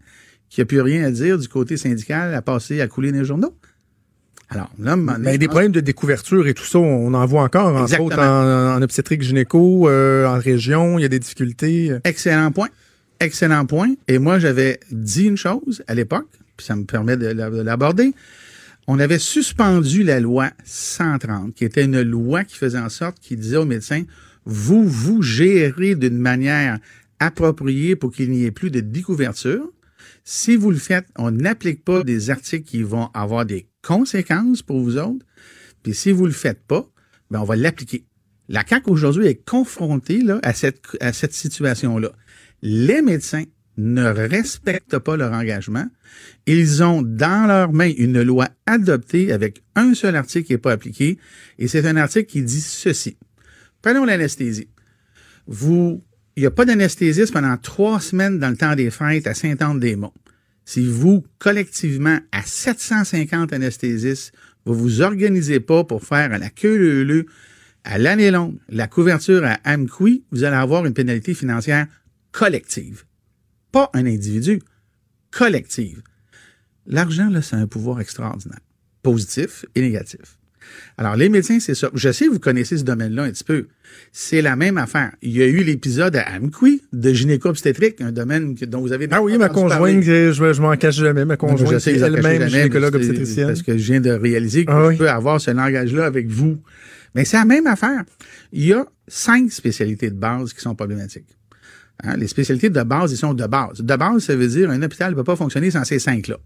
qu'il 0.48 0.62
n'y 0.62 0.62
a 0.62 0.64
plus 0.64 0.80
rien 0.80 1.04
à 1.04 1.10
dire 1.10 1.38
du 1.38 1.46
côté 1.46 1.76
syndical 1.76 2.32
à 2.32 2.40
passer 2.40 2.80
à 2.80 2.88
couler 2.88 3.12
les 3.12 3.22
journaux? 3.22 3.54
Alors, 4.48 4.70
là, 4.78 4.96
je 4.96 5.36
des 5.36 5.48
problèmes 5.48 5.72
de 5.72 5.80
découverture 5.80 6.48
et 6.48 6.54
tout 6.54 6.64
ça, 6.64 6.78
on 6.78 7.12
en 7.12 7.26
voit 7.26 7.42
encore, 7.42 7.76
entre 7.76 8.00
autres 8.00 8.18
en, 8.18 8.76
en 8.76 8.80
obstétrique 8.80 9.20
gynéco, 9.20 9.90
euh, 9.90 10.24
en 10.24 10.38
région, 10.38 10.98
il 10.98 11.02
y 11.02 11.04
a 11.04 11.08
des 11.08 11.18
difficultés. 11.18 11.94
Excellent 12.04 12.50
point. 12.50 12.68
Excellent 13.20 13.66
point. 13.66 13.92
Et 14.08 14.18
moi, 14.18 14.38
j'avais 14.38 14.80
dit 14.90 15.24
une 15.24 15.36
chose 15.36 15.84
à 15.86 15.94
l'époque, 15.94 16.28
puis 16.56 16.66
ça 16.66 16.76
me 16.76 16.84
permet 16.84 17.16
de 17.16 17.26
la- 17.26 17.50
de 17.50 17.60
l'aborder. 17.60 18.12
On 18.86 18.98
avait 18.98 19.18
suspendu 19.18 20.02
la 20.04 20.20
loi 20.20 20.50
130, 20.64 21.54
qui 21.54 21.64
était 21.64 21.84
une 21.84 22.02
loi 22.02 22.44
qui 22.44 22.56
faisait 22.56 22.78
en 22.78 22.88
sorte 22.88 23.18
qu'il 23.20 23.38
disait 23.38 23.56
aux 23.56 23.64
médecins, 23.64 24.04
vous 24.44 24.86
vous 24.88 25.22
gérez 25.22 25.96
d'une 25.96 26.18
manière 26.18 26.78
appropriée 27.18 27.96
pour 27.96 28.12
qu'il 28.12 28.30
n'y 28.30 28.44
ait 28.44 28.50
plus 28.52 28.70
de 28.70 28.80
découverture. 28.80 29.72
Si 30.22 30.56
vous 30.56 30.70
le 30.70 30.76
faites, 30.76 31.06
on 31.16 31.30
n'applique 31.30 31.84
pas 31.84 32.04
des 32.04 32.30
articles 32.30 32.64
qui 32.68 32.82
vont 32.82 33.08
avoir 33.14 33.44
des 33.44 33.66
conséquences 33.82 34.62
pour 34.62 34.80
vous 34.80 34.98
autres. 34.98 35.24
Puis 35.82 35.94
si 35.94 36.12
vous 36.12 36.26
le 36.26 36.32
faites 36.32 36.60
pas, 36.66 36.88
ben 37.30 37.40
on 37.40 37.44
va 37.44 37.56
l'appliquer. 37.56 38.04
La 38.48 38.64
CAQ 38.64 38.90
aujourd'hui 38.90 39.26
est 39.26 39.44
confrontée 39.48 40.20
là, 40.22 40.38
à 40.44 40.52
cette, 40.52 40.80
à 41.00 41.12
cette 41.12 41.32
situation-là. 41.32 42.12
Les 42.62 43.02
médecins 43.02 43.44
ne 43.76 44.04
respectent 44.04 44.98
pas 44.98 45.16
leur 45.16 45.32
engagement. 45.32 45.86
Ils 46.46 46.82
ont 46.82 47.02
dans 47.02 47.46
leurs 47.46 47.72
mains 47.72 47.92
une 47.96 48.22
loi 48.22 48.48
adoptée 48.66 49.32
avec 49.32 49.62
un 49.74 49.94
seul 49.94 50.16
article 50.16 50.46
qui 50.46 50.52
n'est 50.52 50.58
pas 50.58 50.72
appliqué, 50.72 51.18
et 51.58 51.68
c'est 51.68 51.86
un 51.86 51.96
article 51.96 52.30
qui 52.30 52.42
dit 52.42 52.60
ceci. 52.60 53.16
Prenons 53.82 54.04
l'anesthésie. 54.04 54.68
Vous, 55.46 56.02
il 56.36 56.40
n'y 56.40 56.46
a 56.46 56.50
pas 56.50 56.64
d'anesthésiste 56.64 57.32
pendant 57.32 57.56
trois 57.56 58.00
semaines 58.00 58.38
dans 58.38 58.50
le 58.50 58.56
temps 58.56 58.74
des 58.74 58.90
fêtes 58.90 59.26
à 59.26 59.34
Saint-Anne-des-Monts. 59.34 60.12
Si 60.64 60.84
vous, 60.84 61.24
collectivement, 61.38 62.18
à 62.32 62.42
750 62.42 63.52
anesthésistes, 63.52 64.32
vous 64.64 64.74
vous 64.74 65.00
organisez 65.00 65.60
pas 65.60 65.84
pour 65.84 66.04
faire 66.04 66.32
à 66.32 66.38
la 66.38 66.50
queue 66.50 67.04
leu 67.04 67.26
à 67.84 67.98
l'année 67.98 68.32
longue 68.32 68.58
la 68.68 68.88
couverture 68.88 69.44
à 69.44 69.58
Amqui, 69.64 70.24
vous 70.32 70.42
allez 70.42 70.56
avoir 70.56 70.84
une 70.86 70.92
pénalité 70.92 71.34
financière 71.34 71.86
collective. 72.32 73.04
Pas 73.72 73.90
un 73.94 74.06
individu, 74.06 74.60
collective. 75.30 76.02
L'argent, 76.86 77.28
là, 77.30 77.42
c'est 77.42 77.56
un 77.56 77.66
pouvoir 77.66 78.00
extraordinaire, 78.00 78.60
positif 79.02 79.64
et 79.74 79.80
négatif. 79.80 80.38
Alors, 80.98 81.14
les 81.14 81.28
médecins, 81.28 81.60
c'est 81.60 81.74
ça. 81.76 81.90
Je 81.94 82.10
sais 82.10 82.26
que 82.26 82.30
vous 82.32 82.38
connaissez 82.40 82.76
ce 82.78 82.82
domaine-là 82.82 83.24
un 83.24 83.30
petit 83.30 83.44
peu. 83.44 83.68
C'est 84.12 84.42
la 84.42 84.56
même 84.56 84.78
affaire. 84.78 85.12
Il 85.22 85.30
y 85.36 85.42
a 85.42 85.46
eu 85.46 85.62
l'épisode 85.62 86.16
à 86.16 86.24
Amqui 86.36 86.82
de 86.92 87.12
gynéco-obstétrique, 87.12 88.00
un 88.00 88.10
domaine 88.10 88.56
que- 88.56 88.64
dont 88.64 88.80
vous 88.80 88.92
avez 88.92 89.06
Ah 89.12 89.22
oui, 89.22 89.38
ma 89.38 89.48
conjointe, 89.48 90.02
je, 90.02 90.32
je 90.32 90.60
m'en 90.60 90.74
cache 90.76 90.96
jamais, 90.96 91.24
ma 91.24 91.36
conjointe, 91.36 91.70
je 91.72 91.78
sais 91.78 91.80
c'est 91.80 91.92
que 91.92 91.98
vous 91.98 92.02
en 92.04 92.06
elle-même 92.06 92.22
cachez 92.22 92.38
jamais, 92.50 92.50
gynécologue 92.64 92.94
mais 92.94 93.02
c'est- 93.02 93.08
obstétricienne. 93.10 93.46
Parce 93.46 93.62
que 93.62 93.78
je 93.78 93.84
viens 93.84 94.00
de 94.00 94.10
réaliser 94.10 94.64
que 94.64 94.72
Ah 94.72 94.88
je 94.92 94.98
peux 94.98 95.08
avoir 95.10 95.40
ce 95.40 95.52
langage-là 95.52 96.04
avec 96.04 96.28
vous. 96.28 96.60
Mais 97.14 97.24
c'est 97.24 97.36
la 97.36 97.44
même 97.44 97.66
affaire. 97.68 98.02
Il 98.52 98.64
y 98.66 98.72
a 98.72 98.86
cinq 99.06 99.52
spécialités 99.52 100.10
de 100.10 100.16
base 100.16 100.52
qui 100.52 100.60
sont 100.60 100.74
problématiques. 100.74 101.28
Hein, 102.02 102.16
Les 102.16 102.28
spécialités 102.28 102.70
de 102.70 102.82
base, 102.82 103.12
ils 103.12 103.16
sont 103.16 103.34
de 103.34 103.46
base. 103.46 103.80
De 103.80 103.96
base, 103.96 104.24
ça 104.24 104.36
veut 104.36 104.48
dire 104.48 104.70
un 104.70 104.82
hôpital 104.82 105.10
ne 105.10 105.16
peut 105.16 105.24
pas 105.24 105.36
fonctionner 105.36 105.70
sans 105.70 105.84
ces 105.84 105.98
cinq-là. 105.98 106.38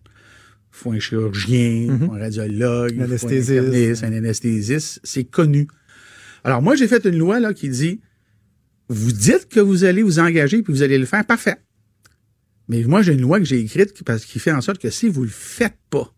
Il 0.73 0.76
faut 0.76 0.92
un 0.92 1.00
chirurgien, 1.00 1.99
faut 1.99 2.12
un 2.12 2.19
radiologue, 2.19 3.00
un 3.00 3.04
Anesthésiste. 3.04 4.04
un 4.04 4.12
anesthésiste. 4.12 5.00
C'est 5.02 5.25
connu. 5.25 5.66
Alors, 6.45 6.62
moi, 6.62 6.76
j'ai 6.76 6.87
fait 6.87 7.04
une 7.04 7.19
loi 7.19 7.40
là, 7.40 7.52
qui 7.52 7.69
dit 7.69 8.00
vous 8.88 9.12
dites 9.12 9.49
que 9.49 9.61
vous 9.61 9.85
allez 9.85 10.02
vous 10.02 10.19
engager 10.19 10.62
puis 10.62 10.73
vous 10.73 10.83
allez 10.83 10.99
le 10.99 11.07
faire, 11.07 11.25
parfait. 11.25 11.57
Mais 12.69 12.83
moi, 12.83 13.02
j'ai 13.02 13.12
une 13.12 13.21
loi 13.21 13.38
que 13.38 13.45
j'ai 13.45 13.61
écrite 13.61 13.92
qui, 13.92 14.02
parce, 14.04 14.25
qui 14.25 14.38
fait 14.38 14.52
en 14.52 14.61
sorte 14.61 14.80
que 14.80 14.90
si 14.90 15.09
vous 15.09 15.23
le 15.23 15.28
faites 15.28 15.78
pas, 15.90 16.12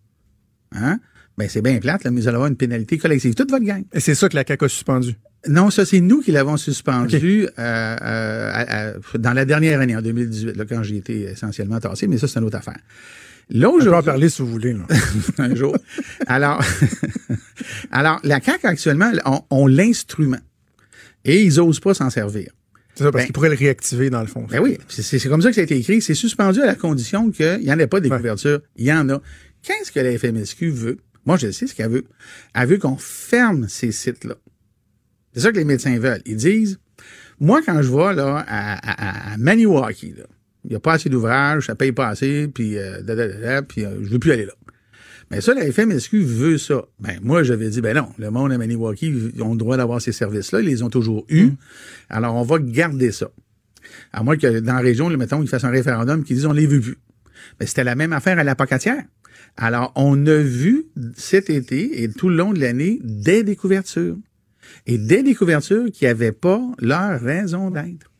hein, 0.72 0.98
ben 1.42 1.48
c'est 1.48 1.62
bien 1.62 1.78
plate, 1.80 2.04
là, 2.04 2.10
mais 2.10 2.20
vous 2.20 2.28
allez 2.28 2.36
avoir 2.36 2.48
une 2.48 2.56
pénalité 2.56 2.98
collective. 2.98 3.34
Toute 3.34 3.50
votre 3.50 3.64
gang. 3.64 3.82
Et 3.92 4.00
c'est 4.00 4.14
ça 4.14 4.28
que 4.28 4.36
la 4.36 4.44
CAQ 4.46 4.64
a 4.64 4.68
suspendu. 4.68 5.14
Non, 5.48 5.70
ça, 5.70 5.84
c'est 5.84 6.00
nous 6.00 6.20
qui 6.20 6.30
l'avons 6.30 6.56
suspendu 6.56 7.46
euh, 7.46 7.50
euh, 7.58 8.50
à- 8.52 8.90
à- 8.90 9.18
dans 9.18 9.32
la 9.32 9.44
dernière 9.44 9.80
année, 9.80 9.96
en 9.96 10.02
2018, 10.02 10.56
là, 10.56 10.64
quand 10.68 10.82
j'ai 10.84 10.96
été 10.98 11.22
essentiellement 11.22 11.80
tassé, 11.80 12.06
mais 12.06 12.16
ça, 12.18 12.28
c'est 12.28 12.38
une 12.38 12.44
autre 12.44 12.58
affaire. 12.58 12.78
Là, 13.50 13.70
Je 13.80 13.84
peux 13.88 13.94
en 13.96 14.02
parler 14.04 14.28
si 14.28 14.40
vous 14.40 14.48
voulez. 14.48 14.72
là. 14.72 14.86
un 15.38 15.54
jour. 15.56 15.76
Alors, 16.28 16.62
alors 17.90 18.20
la 18.24 18.40
CAQ, 18.40 18.66
actuellement, 18.66 19.10
on, 19.24 19.40
on 19.50 19.66
l'instrument. 19.66 20.38
Et 21.24 21.42
ils 21.42 21.60
osent 21.60 21.80
pas 21.80 21.94
s'en 21.94 22.10
servir. 22.10 22.50
C'est 22.94 23.04
ça, 23.04 23.10
parce 23.10 23.22
Ben- 23.22 23.26
qu'il 23.26 23.32
pourrait 23.32 23.48
le 23.48 23.56
réactiver, 23.56 24.10
dans 24.10 24.20
le 24.20 24.26
fond. 24.26 24.46
Ben 24.50 24.60
oui, 24.60 24.78
c'est 24.88 25.28
comme 25.28 25.40
ça 25.42 25.48
que 25.48 25.54
ça 25.54 25.60
a 25.62 25.64
été 25.64 25.76
écrit. 25.76 26.02
C'est 26.02 26.14
suspendu 26.14 26.60
à 26.60 26.66
la 26.66 26.74
condition 26.74 27.30
qu'il 27.30 27.60
n'y 27.60 27.72
en 27.72 27.78
ait 27.78 27.86
pas 27.86 28.00
des 28.00 28.10
Ouais. 28.10 28.16
couvertures. 28.16 28.60
Il 28.76 28.84
y 28.86 28.92
en 28.92 29.08
a. 29.08 29.20
Qu'est-ce 29.62 29.90
que 29.92 30.00
la 30.00 30.12
FMSQ 30.18 30.70
veut? 30.70 30.98
Moi, 31.24 31.36
je 31.36 31.50
sais 31.50 31.66
ce 31.66 31.74
qu'elle 31.74 31.90
veut. 31.90 32.04
Elle 32.54 32.68
veut 32.68 32.78
qu'on 32.78 32.96
ferme 32.96 33.68
ces 33.68 33.92
sites-là. 33.92 34.34
C'est 35.34 35.40
ça 35.40 35.52
que 35.52 35.56
les 35.56 35.64
médecins 35.64 35.98
veulent. 35.98 36.22
Ils 36.26 36.36
disent, 36.36 36.78
moi, 37.40 37.60
quand 37.64 37.80
je 37.82 37.90
vais 37.90 38.14
là, 38.14 38.44
à, 38.46 39.30
à, 39.30 39.32
à 39.32 39.36
Maniwaki, 39.36 40.14
là, 40.16 40.24
il 40.64 40.70
n'y 40.70 40.76
a 40.76 40.80
pas 40.80 40.94
assez 40.94 41.08
d'ouvrages, 41.08 41.66
ça 41.66 41.74
paye 41.74 41.92
pas 41.92 42.08
assez, 42.08 42.48
puis, 42.48 42.78
euh, 42.78 43.02
da, 43.02 43.14
da, 43.14 43.28
da, 43.28 43.62
puis 43.62 43.84
euh, 43.84 43.96
je 44.02 44.10
veux 44.10 44.18
plus 44.18 44.32
aller 44.32 44.46
là. 44.46 44.52
Mais 45.30 45.40
ça, 45.40 45.54
la 45.54 45.70
FMSQ 45.72 46.22
veut 46.22 46.58
ça. 46.58 46.84
Ben, 47.00 47.18
moi, 47.22 47.42
j'avais 47.42 47.70
dit, 47.70 47.80
ben 47.80 47.96
non, 47.96 48.08
le 48.18 48.30
monde 48.30 48.52
à 48.52 48.58
Maniwaki, 48.58 49.32
ils 49.34 49.42
ont 49.42 49.52
le 49.52 49.58
droit 49.58 49.78
d'avoir 49.78 50.00
ces 50.00 50.12
services-là, 50.12 50.60
ils 50.60 50.66
les 50.66 50.82
ont 50.82 50.90
toujours 50.90 51.24
eus. 51.30 51.52
Alors, 52.10 52.34
on 52.34 52.42
va 52.42 52.58
garder 52.58 53.12
ça. 53.12 53.30
À 54.12 54.22
moins 54.22 54.36
que 54.36 54.60
dans 54.60 54.74
la 54.74 54.80
région, 54.80 55.08
là, 55.08 55.16
mettons, 55.16 55.42
ils 55.42 55.48
fassent 55.48 55.64
un 55.64 55.70
référendum 55.70 56.22
qui 56.22 56.34
disent 56.34 56.46
on 56.46 56.52
les 56.52 56.66
veut 56.66 56.80
plus. 56.80 56.98
Mais 57.58 57.66
c'était 57.66 57.84
la 57.84 57.94
même 57.94 58.12
affaire 58.12 58.38
à 58.38 58.44
la 58.44 58.54
Pocatière. 58.54 59.02
Alors, 59.56 59.92
on 59.96 60.26
a 60.26 60.36
vu 60.36 60.86
cet 61.16 61.50
été 61.50 62.02
et 62.02 62.10
tout 62.10 62.28
le 62.28 62.36
long 62.36 62.52
de 62.52 62.60
l'année 62.60 62.98
des 63.02 63.42
découvertures. 63.42 64.16
Et 64.86 64.98
des 64.98 65.22
découvertures 65.22 65.90
qui 65.92 66.04
n'avaient 66.04 66.32
pas 66.32 66.60
leur 66.78 67.20
raison 67.20 67.70
d'être. 67.70 68.10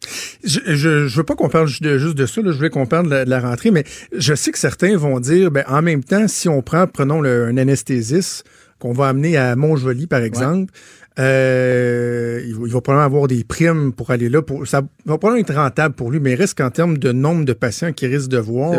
Je, 0.45 0.61
je, 0.67 1.07
je 1.07 1.17
veux 1.17 1.25
pas 1.25 1.35
qu'on 1.35 1.49
parle 1.49 1.69
juste 1.69 1.83
de, 1.83 2.27
ça, 2.27 2.43
là, 2.43 2.51
je 2.51 2.57
voulais 2.57 2.71
qu'on 2.71 2.87
parle 2.87 3.09
de 3.09 3.31
la, 3.31 3.41
rentrée, 3.41 3.71
mais 3.71 3.85
je 4.17 4.35
sais 4.35 4.51
que 4.51 4.59
certains 4.59 4.97
vont 4.97 5.21
dire, 5.21 5.51
ben, 5.51 5.65
en 5.69 5.83
même 5.83 6.05
temps, 6.05 6.29
si 6.29 6.49
on 6.49 6.63
prend, 6.63 6.87
prenons 6.87 7.25
un 7.25 7.57
anesthésiste 7.57 8.45
qu'on 8.83 8.93
va 8.93 9.07
amener 9.09 9.37
à 9.37 9.55
Montjoly, 9.55 10.09
par 10.09 10.23
exemple, 10.23 10.73
euh, 11.19 12.43
il, 12.45 12.55
va, 12.55 12.61
il 12.67 12.73
va 12.73 12.81
probablement 12.81 13.07
avoir 13.07 13.29
des 13.29 13.45
primes 13.45 13.93
pour 13.93 14.11
aller 14.11 14.29
là. 14.29 14.43
Pour, 14.43 14.67
ça 14.67 14.81
va 15.07 15.19
probablement 15.19 15.41
être 15.41 15.55
rentable 15.55 15.95
pour 15.95 16.11
lui, 16.11 16.19
mais 16.21 16.33
il 16.33 16.35
reste 16.35 16.59
qu'en 16.59 16.71
termes 16.71 16.99
de 16.99 17.13
nombre 17.13 17.45
de 17.45 17.53
patients 17.53 17.93
qu'il 17.93 18.13
risque 18.15 18.29
de 18.29 18.39
voir, 18.39 18.75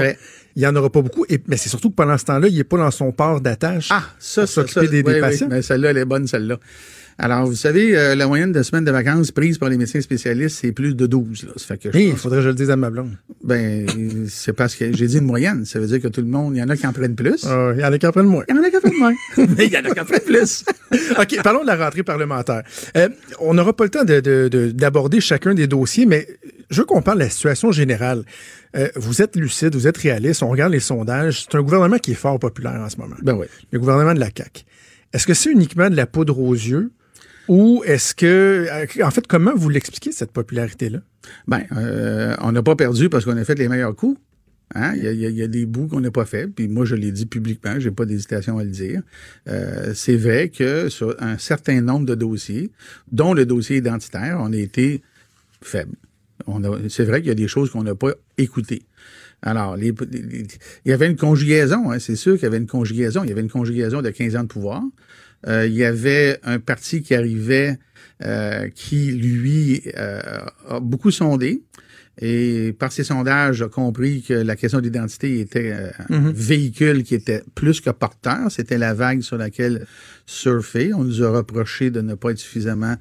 il 0.56 0.62
y 0.62 0.68
en 0.68 0.76
aura 0.76 0.90
pas 0.90 1.02
beaucoup. 1.02 1.26
Et, 1.30 1.40
mais 1.48 1.58
c'est 1.58 1.70
surtout 1.70 1.90
que 1.90 1.96
pendant 1.96 2.18
ce 2.18 2.26
temps-là, 2.26 2.48
il 2.50 2.60
est 2.60 2.64
pas 2.64 2.78
dans 2.78 2.92
son 2.92 3.12
port 3.12 3.40
d'attache. 3.40 3.90
Ah, 3.92 4.04
ça, 4.20 4.42
Pour 4.42 4.50
ça, 4.50 4.54
s'occuper 4.62 4.74
ça, 4.86 4.92
des- 4.92 5.04
des 5.04 5.10
oui, 5.10 5.16
oui, 5.16 5.22
patients. 5.22 5.48
mais 5.50 5.62
celle-là, 5.62 5.92
elle 5.92 5.98
est 5.98 6.06
bonne, 6.06 6.28
celle-là. 6.28 6.58
Alors, 7.20 7.46
vous 7.46 7.56
savez, 7.56 7.96
euh, 7.98 8.16
la 8.16 8.28
moyenne 8.28 8.52
de 8.52 8.64
semaines 8.64 8.86
de 8.86 8.92
vacances 8.92 9.32
prises 9.32 9.58
par 9.58 9.70
les 9.70 9.78
médecins 9.78 10.02
spécialistes, 10.02 10.58
c'est 10.62 10.72
plus 10.72 10.96
de 10.96 11.06
12. 11.06 11.44
Là. 11.46 11.52
Ça 11.58 11.66
fait 11.68 11.78
que 11.78 11.92
je 11.92 11.98
Hey, 11.98 12.06
il 12.08 12.12
pense- 12.12 12.22
faudrait 12.22 12.40
que 12.40 12.44
je 12.44 12.50
le 12.50 12.56
dise 12.56 12.72
à 12.72 12.76
ma 12.76 12.90
blonde. 12.90 13.12
ben, 13.44 13.86
c'est 14.30 14.54
parce 14.54 14.76
que 14.76 14.92
j'ai 14.94 15.06
dit 15.08 15.18
une 15.18 15.26
moyenne. 15.26 15.66
Ça 15.66 15.80
veut 15.80 15.86
dire 15.88 16.02
que 16.02 16.08
tout 16.08 16.22
le 16.22 16.28
monde, 16.28 16.56
il 16.56 16.60
y 16.60 16.64
en 16.64 16.70
a 16.70 16.76
qui 16.78 16.88
en 16.88 16.94
prennent 16.94 17.16
plus. 17.16 17.46
Ah, 17.46 17.72
il 17.76 17.82
y 17.82 17.86
en 17.86 17.92
a 17.94 17.98
qui 17.98 18.08
en 18.08 18.12
prennent 18.12 18.26
moins. 18.26 18.44
Il 18.50 18.56
y 18.56 18.60
en 18.60 18.64
a 18.64 18.70
qui 18.70 18.78
en 18.78 18.80
prennent 18.82 18.98
moins. 19.00 19.14
Mais 19.58 19.66
il 19.68 19.72
y 19.74 19.78
en 19.78 19.86
a 19.86 19.92
qui 19.94 20.00
en 20.00 20.06
prennent 20.06 20.22
plus. 20.26 20.66
OK, 21.20 21.44
parlons 21.44 21.62
de 21.62 21.68
la 21.68 21.76
rentrée 21.76 22.04
parlementaire. 22.04 22.64
Euh, 22.98 23.10
on 23.40 23.54
n'aura 23.54 23.74
pas 23.76 23.84
le 23.84 23.90
temps 23.92 24.04
de- 24.06 24.20
de- 24.20 24.48
de- 24.48 24.72
d'aborder 24.72 25.22
chacun 25.22 25.54
des 25.54 25.68
dossiers, 25.68 26.06
mais 26.06 26.28
je 26.72 26.80
veux 26.82 26.86
qu'on 26.86 27.02
parle 27.02 27.20
de 27.20 27.24
la 27.26 27.30
situation 27.30 27.72
générale. 27.72 28.24
Euh, 28.76 28.88
vous 28.96 29.22
êtes 29.22 29.36
lucide, 29.36 29.76
vous 29.76 29.88
êtes 29.88 29.98
réaliste, 29.98 30.42
on 30.42 30.50
regarde 30.50 30.72
les 30.74 30.80
sondages. 30.80 31.44
C'est 31.44 31.56
un 31.58 31.62
gouvernement 31.62 31.98
qui 32.00 32.12
est 32.12 32.16
fort 32.16 32.40
populaire 32.40 32.82
en 32.84 32.90
ce 32.90 32.98
moment. 32.98 33.16
Ben 33.22 33.34
oui. 33.36 33.46
Le 33.72 33.78
gouvernement 33.80 34.16
de 34.16 34.20
la 34.20 34.30
CAQ. 34.36 34.64
Est-ce 35.14 35.28
que 35.28 35.36
c'est 35.36 35.52
uniquement 35.52 35.92
de 35.92 35.96
la 35.96 36.08
poudre 36.08 36.40
aux 36.40 36.54
yeux 36.56 36.92
ou 37.48 37.84
est-ce 37.86 38.14
que... 38.16 38.68
euh, 38.70 39.06
En 39.06 39.12
fait, 39.12 39.28
comment 39.28 39.54
vous 39.56 39.70
l'expliquez, 39.70 40.12
cette 40.12 40.32
popularité-là? 40.32 41.00
Ben, 41.48 41.64
euh, 41.76 42.36
on 42.42 42.52
n'a 42.52 42.64
pas 42.64 42.76
perdu 42.76 43.10
parce 43.10 43.26
qu'on 43.26 43.38
a 43.38 43.44
fait 43.44 43.58
les 43.58 43.68
meilleurs 43.70 43.96
coups. 43.96 44.20
Hein? 44.76 44.94
Il, 44.96 45.04
y 45.04 45.44
a, 45.44 45.48
des 45.48 45.66
bouts 45.66 45.88
qu'on 45.88 46.00
n'a 46.00 46.10
pas 46.10 46.26
fait, 46.26 46.48
puis 46.48 46.68
moi 46.68 46.84
je 46.84 46.96
l'ai 46.96 47.12
dit 47.12 47.28
publiquement, 47.28 47.80
j'ai 47.80 47.92
pas 47.92 48.06
d'hésitation 48.06 48.58
à 48.58 48.64
le 48.64 48.72
dire. 48.72 49.02
Euh, 49.48 49.94
c'est 49.94 50.16
vrai 50.16 50.50
que 50.50 50.90
sur 50.90 51.16
un 51.22 51.38
certain 51.38 51.80
nombre 51.82 52.08
de 52.08 52.16
dossiers, 52.16 52.72
dont 53.12 53.34
le 53.36 53.46
dossier 53.46 53.78
identitaire, 53.78 54.38
on 54.42 54.52
a 54.52 54.58
été 54.58 55.04
faible. 55.62 55.94
C'est 56.90 57.04
vrai 57.06 57.20
qu'il 57.22 57.28
y 57.30 57.32
a 57.32 57.36
des 57.36 57.48
choses 57.48 57.70
qu'on 57.70 57.84
n'a 57.84 57.94
pas 57.96 58.14
écoutées. 58.38 58.82
Alors, 59.44 59.78
les- 59.78 59.94
il 60.12 60.90
y 60.90 60.92
avait 60.94 61.08
une 61.08 61.18
conjugaison, 61.18 61.92
hein, 61.92 62.00
c'est 62.00 62.16
sûr 62.16 62.34
qu'il 62.36 62.44
y 62.44 62.46
avait 62.48 62.58
une 62.58 62.66
conjugaison. 62.68 63.24
Il 63.24 63.30
y 63.30 63.32
avait 63.32 63.42
une 63.42 63.50
conjugaison 63.50 64.02
de 64.02 64.10
15 64.10 64.36
ans 64.38 64.44
de 64.44 64.48
pouvoir. 64.48 64.82
Euh, 65.48 65.68
il 65.68 65.74
y 65.74 65.84
avait 65.84 66.40
un 66.44 66.60
parti 66.60 67.02
qui 67.02 67.16
arrivait 67.16 67.78
euh, 68.24 68.70
qui, 68.70 69.12
lui, 69.12 69.82
euh, 69.98 70.22
a 70.70 70.80
beaucoup 70.80 71.12
sondé 71.12 71.64
et 72.20 72.76
par 72.78 72.92
ses 72.92 73.04
sondages 73.04 73.64
a 73.64 73.70
compris 73.70 74.22
que 74.22 74.34
la 74.34 74.56
question 74.56 74.82
d'identité 74.82 75.40
était 75.40 75.74
un 76.10 76.32
véhicule 76.32 77.04
qui 77.04 77.16
était 77.16 77.44
plus 77.56 77.82
que 77.82 77.90
porteur. 77.90 78.52
C'était 78.52 78.78
la 78.78 78.94
vague 78.94 79.22
sur 79.22 79.38
laquelle 79.38 79.88
surfer. 80.28 80.94
On 80.94 81.04
nous 81.04 81.24
a 81.24 81.32
reproché 81.32 81.90
de 81.90 82.02
ne 82.02 82.14
pas 82.14 82.30
être 82.30 82.38
suffisamment 82.38 82.98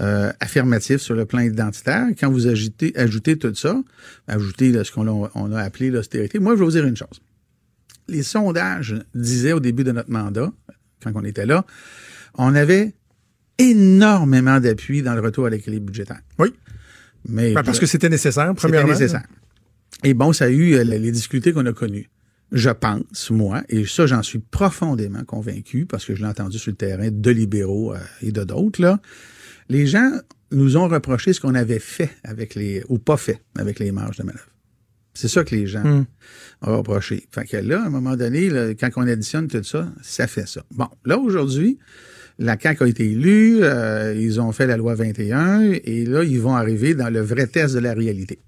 euh, 0.00 0.32
affirmatif 0.40 0.96
sur 0.96 1.14
le 1.14 1.24
plan 1.24 1.38
identitaire. 1.38 2.08
Quand 2.18 2.28
vous 2.28 2.48
ajoutez, 2.48 2.92
ajoutez 2.96 3.38
tout 3.38 3.54
ça, 3.54 3.80
ajoutez 4.26 4.72
là, 4.72 4.82
ce 4.82 4.90
qu'on 4.90 5.24
a, 5.24 5.30
a 5.56 5.60
appelé 5.60 5.88
l'austérité, 5.90 6.40
moi, 6.40 6.54
je 6.54 6.58
vais 6.58 6.64
vous 6.64 6.72
dire 6.72 6.84
une 6.84 6.96
chose. 6.96 7.20
Les 8.08 8.24
sondages 8.24 8.96
disaient 9.14 9.52
au 9.52 9.60
début 9.60 9.84
de 9.84 9.92
notre 9.92 10.10
mandat, 10.10 10.52
quand 11.02 11.12
on 11.14 11.24
était 11.24 11.46
là, 11.46 11.64
on 12.36 12.54
avait 12.54 12.94
énormément 13.58 14.60
d'appui 14.60 15.02
dans 15.02 15.14
le 15.14 15.20
retour 15.20 15.46
à 15.46 15.50
l'équilibre 15.50 15.86
budgétaire. 15.86 16.20
Oui. 16.38 16.52
Mais 17.28 17.52
Ben, 17.54 17.62
parce 17.62 17.78
que 17.78 17.86
c'était 17.86 18.08
nécessaire, 18.08 18.48
c'était 18.48 18.60
premièrement. 18.68 18.92
nécessaire. 18.92 19.22
Et 20.02 20.12
bon, 20.14 20.32
ça 20.32 20.46
a 20.46 20.48
eu 20.48 20.74
euh, 20.74 20.84
les 20.84 21.12
difficultés 21.12 21.52
qu'on 21.52 21.64
a 21.66 21.72
connues. 21.72 22.10
Je 22.52 22.70
pense, 22.70 23.30
moi, 23.30 23.62
et 23.68 23.86
ça, 23.86 24.06
j'en 24.06 24.22
suis 24.22 24.38
profondément 24.38 25.24
convaincu, 25.24 25.86
parce 25.86 26.04
que 26.04 26.14
je 26.14 26.20
l'ai 26.22 26.28
entendu 26.28 26.58
sur 26.58 26.70
le 26.70 26.76
terrain 26.76 27.08
de 27.10 27.30
libéraux 27.30 27.94
euh, 27.94 27.98
et 28.20 28.32
de 28.32 28.44
d'autres, 28.44 28.82
là. 28.82 29.00
Les 29.70 29.86
gens 29.86 30.10
nous 30.52 30.76
ont 30.76 30.88
reproché 30.88 31.32
ce 31.32 31.40
qu'on 31.40 31.54
avait 31.54 31.78
fait 31.78 32.10
avec 32.22 32.54
les, 32.54 32.84
ou 32.88 32.98
pas 32.98 33.16
fait 33.16 33.40
avec 33.56 33.78
les 33.78 33.92
marges 33.92 34.18
de 34.18 34.24
manœuvre. 34.24 34.46
C'est 35.14 35.28
ça 35.28 35.44
que 35.44 35.54
les 35.54 35.66
gens 35.66 35.84
Hmm. 35.84 36.04
ont 36.62 36.78
reproché. 36.78 37.26
Fait 37.30 37.44
que 37.44 37.56
là, 37.56 37.82
à 37.82 37.86
un 37.86 37.90
moment 37.90 38.16
donné, 38.16 38.50
là, 38.50 38.74
quand 38.74 38.90
on 38.96 39.06
additionne 39.06 39.48
tout 39.48 39.62
ça, 39.62 39.88
ça 40.02 40.26
fait 40.26 40.46
ça. 40.48 40.64
Bon, 40.72 40.88
là, 41.04 41.18
aujourd'hui, 41.18 41.78
la 42.38 42.58
CAQ 42.60 42.82
a 42.84 42.88
été 42.88 43.10
élue, 43.12 43.58
euh, 43.62 44.14
ils 44.18 44.40
ont 44.40 44.50
fait 44.50 44.66
la 44.66 44.76
loi 44.76 44.94
21, 44.94 45.70
et 45.72 46.04
là, 46.04 46.24
ils 46.24 46.40
vont 46.40 46.56
arriver 46.56 46.94
dans 46.94 47.10
le 47.10 47.20
vrai 47.20 47.46
test 47.46 47.74
de 47.74 47.80
la 47.80 47.94
réalité. 47.94 48.40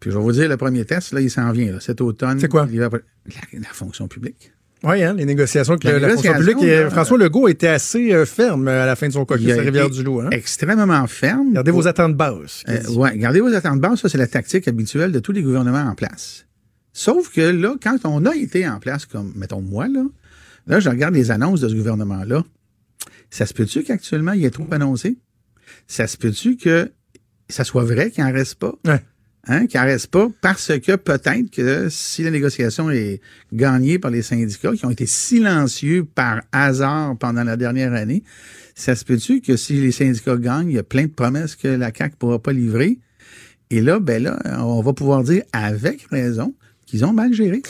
Puis 0.00 0.10
je 0.10 0.16
vais 0.18 0.22
vous 0.22 0.32
dire, 0.32 0.48
le 0.48 0.56
premier 0.56 0.84
test, 0.84 1.12
là, 1.12 1.20
il 1.20 1.30
s'en 1.30 1.52
vient, 1.52 1.72
là, 1.72 1.80
cet 1.80 2.00
automne. 2.00 2.40
C'est 2.40 2.48
quoi? 2.48 2.66
la 2.72 3.68
fonction 3.72 4.08
publique. 4.08 4.52
Oui, 4.84 5.02
hein, 5.02 5.14
les 5.14 5.24
négociations 5.24 5.72
avec 5.72 5.84
La 5.84 5.98
la, 5.98 6.08
fonction 6.10 6.32
négociation, 6.32 6.52
publique. 6.52 6.68
Et, 6.68 6.82
là, 6.82 6.90
François 6.90 7.18
Legault 7.18 7.48
était 7.48 7.68
assez 7.68 8.12
euh, 8.12 8.26
ferme 8.26 8.68
à 8.68 8.84
la 8.84 8.96
fin 8.96 9.08
de 9.08 9.12
son 9.12 9.24
caucus 9.24 9.50
à 9.50 9.60
Rivière-du-Loup. 9.60 10.20
Hein? 10.20 10.30
Extrêmement 10.30 11.06
ferme. 11.06 11.54
Gardez 11.54 11.70
vos 11.70 11.86
attentes 11.86 12.14
basses. 12.14 12.64
Euh, 12.68 12.92
ouais, 12.92 13.16
gardez 13.16 13.40
vos 13.40 13.54
attentes 13.54 13.80
basses, 13.80 14.02
ça, 14.02 14.08
c'est 14.10 14.18
la 14.18 14.26
tactique 14.26 14.68
habituelle 14.68 15.10
de 15.10 15.20
tous 15.20 15.32
les 15.32 15.42
gouvernements 15.42 15.88
en 15.90 15.94
place. 15.94 16.46
Sauf 16.92 17.32
que 17.32 17.40
là, 17.40 17.74
quand 17.82 17.96
on 18.04 18.26
a 18.26 18.36
été 18.36 18.68
en 18.68 18.78
place, 18.78 19.06
comme, 19.06 19.32
mettons, 19.36 19.62
moi, 19.62 19.88
là, 19.88 20.04
là, 20.66 20.80
je 20.80 20.90
regarde 20.90 21.14
les 21.14 21.30
annonces 21.30 21.60
de 21.60 21.68
ce 21.68 21.74
gouvernement-là. 21.74 22.44
Ça 23.30 23.46
se 23.46 23.54
peut-tu 23.54 23.82
qu'actuellement, 23.82 24.32
il 24.32 24.44
est 24.44 24.50
trop 24.50 24.66
annoncé? 24.70 25.16
Ça 25.86 26.06
se 26.06 26.16
peut-tu 26.16 26.56
que 26.56 26.92
ça 27.48 27.64
soit 27.64 27.84
vrai 27.84 28.10
qu'il 28.10 28.22
n'en 28.22 28.32
reste 28.32 28.56
pas? 28.56 28.74
Ouais. 28.86 29.00
Hein, 29.46 29.66
reste 29.74 30.06
pas 30.06 30.28
parce 30.40 30.72
que 30.78 30.96
peut-être 30.96 31.50
que 31.50 31.88
si 31.90 32.22
la 32.22 32.30
négociation 32.30 32.90
est 32.90 33.20
gagnée 33.52 33.98
par 33.98 34.10
les 34.10 34.22
syndicats 34.22 34.72
qui 34.72 34.86
ont 34.86 34.90
été 34.90 35.04
silencieux 35.04 36.04
par 36.04 36.40
hasard 36.50 37.16
pendant 37.18 37.44
la 37.44 37.56
dernière 37.56 37.92
année, 37.92 38.22
ça 38.74 38.96
se 38.96 39.04
peut-tu 39.04 39.42
que 39.42 39.56
si 39.56 39.74
les 39.74 39.92
syndicats 39.92 40.36
gagnent, 40.36 40.70
il 40.70 40.76
y 40.76 40.78
a 40.78 40.82
plein 40.82 41.04
de 41.04 41.12
promesses 41.12 41.56
que 41.56 41.68
la 41.68 41.92
CAQ 41.94 42.16
pourra 42.16 42.38
pas 42.38 42.52
livrer? 42.52 42.98
Et 43.70 43.82
là, 43.82 44.00
ben 44.00 44.22
là, 44.22 44.38
on 44.60 44.80
va 44.80 44.92
pouvoir 44.94 45.22
dire 45.22 45.42
avec 45.52 46.06
raison 46.10 46.54
qu'ils 46.86 47.04
ont 47.04 47.12
mal 47.12 47.32
géré. 47.32 47.62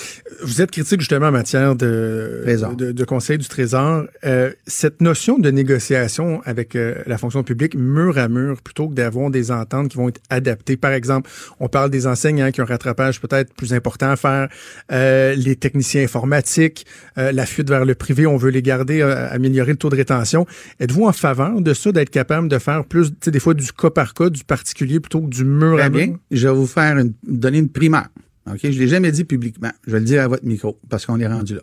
Vous 0.43 0.61
êtes 0.63 0.71
critique 0.71 1.01
justement 1.01 1.27
en 1.29 1.33
matière 1.33 1.77
de, 1.77 2.41
Trésor. 2.45 2.75
de, 2.77 2.93
de 2.93 3.05
Conseil 3.05 3.39
du 3.39 3.49
Trésor. 3.49 4.05
Euh, 4.25 4.51
cette 4.67 5.01
notion 5.01 5.39
de 5.39 5.51
négociation 5.51 6.41
avec 6.45 6.77
euh, 6.77 6.95
la 7.07 7.19
fonction 7.19 7.43
publique 7.43 7.75
mur 7.75 8.19
à 8.19 8.29
mur, 8.29 8.61
plutôt 8.63 8.89
que 8.89 8.95
d'avoir 8.95 9.31
des 9.31 9.51
ententes 9.51 9.89
qui 9.89 9.97
vont 9.97 10.09
être 10.09 10.21
adaptées. 10.31 10.77
Par 10.77 10.93
exemple, 10.93 11.31
on 11.61 11.69
parle 11.69 11.91
des 11.91 12.07
enseignants 12.07 12.51
qui 12.51 12.61
ont 12.61 12.65
un 12.65 12.67
rattrapage 12.67 13.21
peut-être 13.21 13.55
plus 13.55 13.73
important 13.73 14.11
à 14.11 14.17
faire, 14.17 14.49
euh, 14.93 15.35
les 15.35 15.57
techniciens 15.57 16.03
informatiques, 16.03 16.87
euh, 17.19 17.33
la 17.33 17.47
fuite 17.47 17.69
vers 17.69 17.85
le 17.85 17.95
privé, 17.95 18.27
on 18.27 18.37
veut 18.37 18.51
les 18.51 18.63
garder, 18.63 19.01
euh, 19.01 19.29
améliorer 19.31 19.73
le 19.73 19.77
taux 19.79 19.91
de 19.91 19.97
rétention. 19.97 20.47
Êtes-vous 20.81 21.05
en 21.05 21.13
faveur 21.13 21.61
de 21.61 21.75
ça, 21.75 21.93
d'être 21.93 22.11
capable 22.11 22.49
de 22.49 22.59
faire 22.59 22.85
plus, 22.85 23.13
des 23.27 23.41
fois 23.41 23.55
du 23.55 23.73
cas 23.73 23.91
par 23.91 24.15
cas, 24.15 24.31
du 24.31 24.45
particulier 24.45 25.01
plutôt 25.01 25.21
que 25.21 25.29
du 25.29 25.45
mur 25.45 25.75
à 25.75 25.89
Très 25.89 25.91
mur? 25.91 26.07
bien. 26.07 26.17
Je 26.31 26.49
vais 26.49 26.55
vous 26.55 26.67
faire 26.67 26.99
une, 26.99 27.13
donner 27.27 27.59
une 27.59 27.69
primaire. 27.69 28.09
OK? 28.47 28.61
Je 28.63 28.69
ne 28.69 28.73
l'ai 28.75 28.89
jamais 28.89 29.13
dit 29.13 29.25
publiquement. 29.25 29.73
Je 29.87 29.93
vais 29.93 30.01
le 30.01 30.05
dire 30.05 30.23
à 30.23 30.29
votre 30.29 30.45
micro 30.45 30.79
parce 30.89 31.07
qu'on 31.07 31.21
est 31.21 31.27
rendu 31.27 31.55
là. 31.55 31.63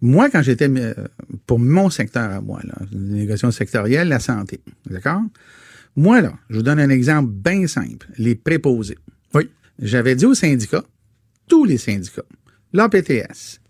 Moi, 0.00 0.30
quand 0.30 0.42
j'étais 0.42 0.68
euh, 0.68 0.94
pour 1.46 1.58
mon 1.58 1.90
secteur 1.90 2.30
à 2.30 2.40
moi, 2.40 2.60
là, 2.64 2.74
une 2.92 3.08
négociation 3.08 3.50
sectorielle, 3.50 4.08
la 4.08 4.20
santé. 4.20 4.60
D'accord? 4.88 5.22
Moi, 5.96 6.20
là, 6.20 6.34
je 6.50 6.56
vous 6.56 6.62
donne 6.62 6.78
un 6.78 6.90
exemple 6.90 7.30
bien 7.32 7.66
simple. 7.66 8.06
Les 8.16 8.36
préposés. 8.36 8.98
Oui. 9.34 9.50
J'avais 9.80 10.14
dit 10.14 10.24
aux 10.24 10.34
syndicats, 10.34 10.84
tous 11.48 11.64
les 11.64 11.78
syndicats, 11.78 12.22
l'APTS, 12.72 13.60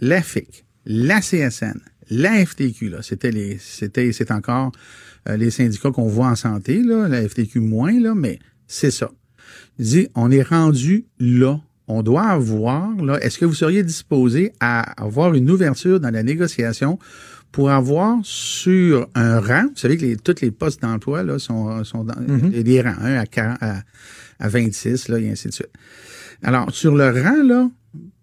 la 0.00 0.22
FIC, 0.22 0.64
la 0.86 1.20
CSN, 1.20 1.80
la 2.10 2.44
FTQ, 2.44 2.88
là, 2.88 3.02
c'était 3.02 3.30
les, 3.30 3.58
c'était, 3.58 4.12
c'est 4.12 4.30
encore 4.30 4.72
euh, 5.28 5.36
les 5.36 5.50
syndicats 5.50 5.90
qu'on 5.90 6.08
voit 6.08 6.28
en 6.28 6.36
santé, 6.36 6.82
là, 6.82 7.08
la 7.08 7.28
FTQ 7.28 7.60
moins, 7.60 7.98
là, 7.98 8.14
mais 8.14 8.38
c'est 8.66 8.90
ça. 8.90 9.10
Il 9.78 9.84
dit, 9.86 10.08
on 10.14 10.30
est 10.30 10.42
rendu 10.42 11.04
là. 11.18 11.60
On 11.88 12.02
doit 12.02 12.24
avoir, 12.24 12.90
là, 12.96 13.18
est-ce 13.22 13.38
que 13.38 13.44
vous 13.44 13.54
seriez 13.54 13.82
disposé 13.84 14.52
à 14.60 14.80
avoir 15.02 15.34
une 15.34 15.48
ouverture 15.50 16.00
dans 16.00 16.10
la 16.10 16.22
négociation 16.24 16.98
pour 17.52 17.70
avoir 17.70 18.18
sur 18.24 19.08
un 19.14 19.38
rang, 19.40 19.62
vous 19.68 19.76
savez 19.76 19.96
que 19.96 20.04
les, 20.04 20.16
tous 20.16 20.40
les 20.42 20.50
postes 20.50 20.82
d'emploi 20.82 21.22
là, 21.22 21.38
sont, 21.38 21.84
sont 21.84 22.04
dans 22.04 22.20
Mhm. 22.20 22.50
des 22.62 22.80
rangs, 22.82 22.96
hein, 23.00 23.16
à, 23.18 23.24
40 23.26 23.58
à, 23.60 23.82
à 24.40 24.48
26, 24.48 25.08
là, 25.08 25.18
et 25.20 25.30
ainsi 25.30 25.48
de 25.48 25.52
suite. 25.54 25.70
Alors, 26.42 26.70
sur 26.72 26.94
le 26.94 27.08
rang, 27.08 27.42
là, 27.44 27.70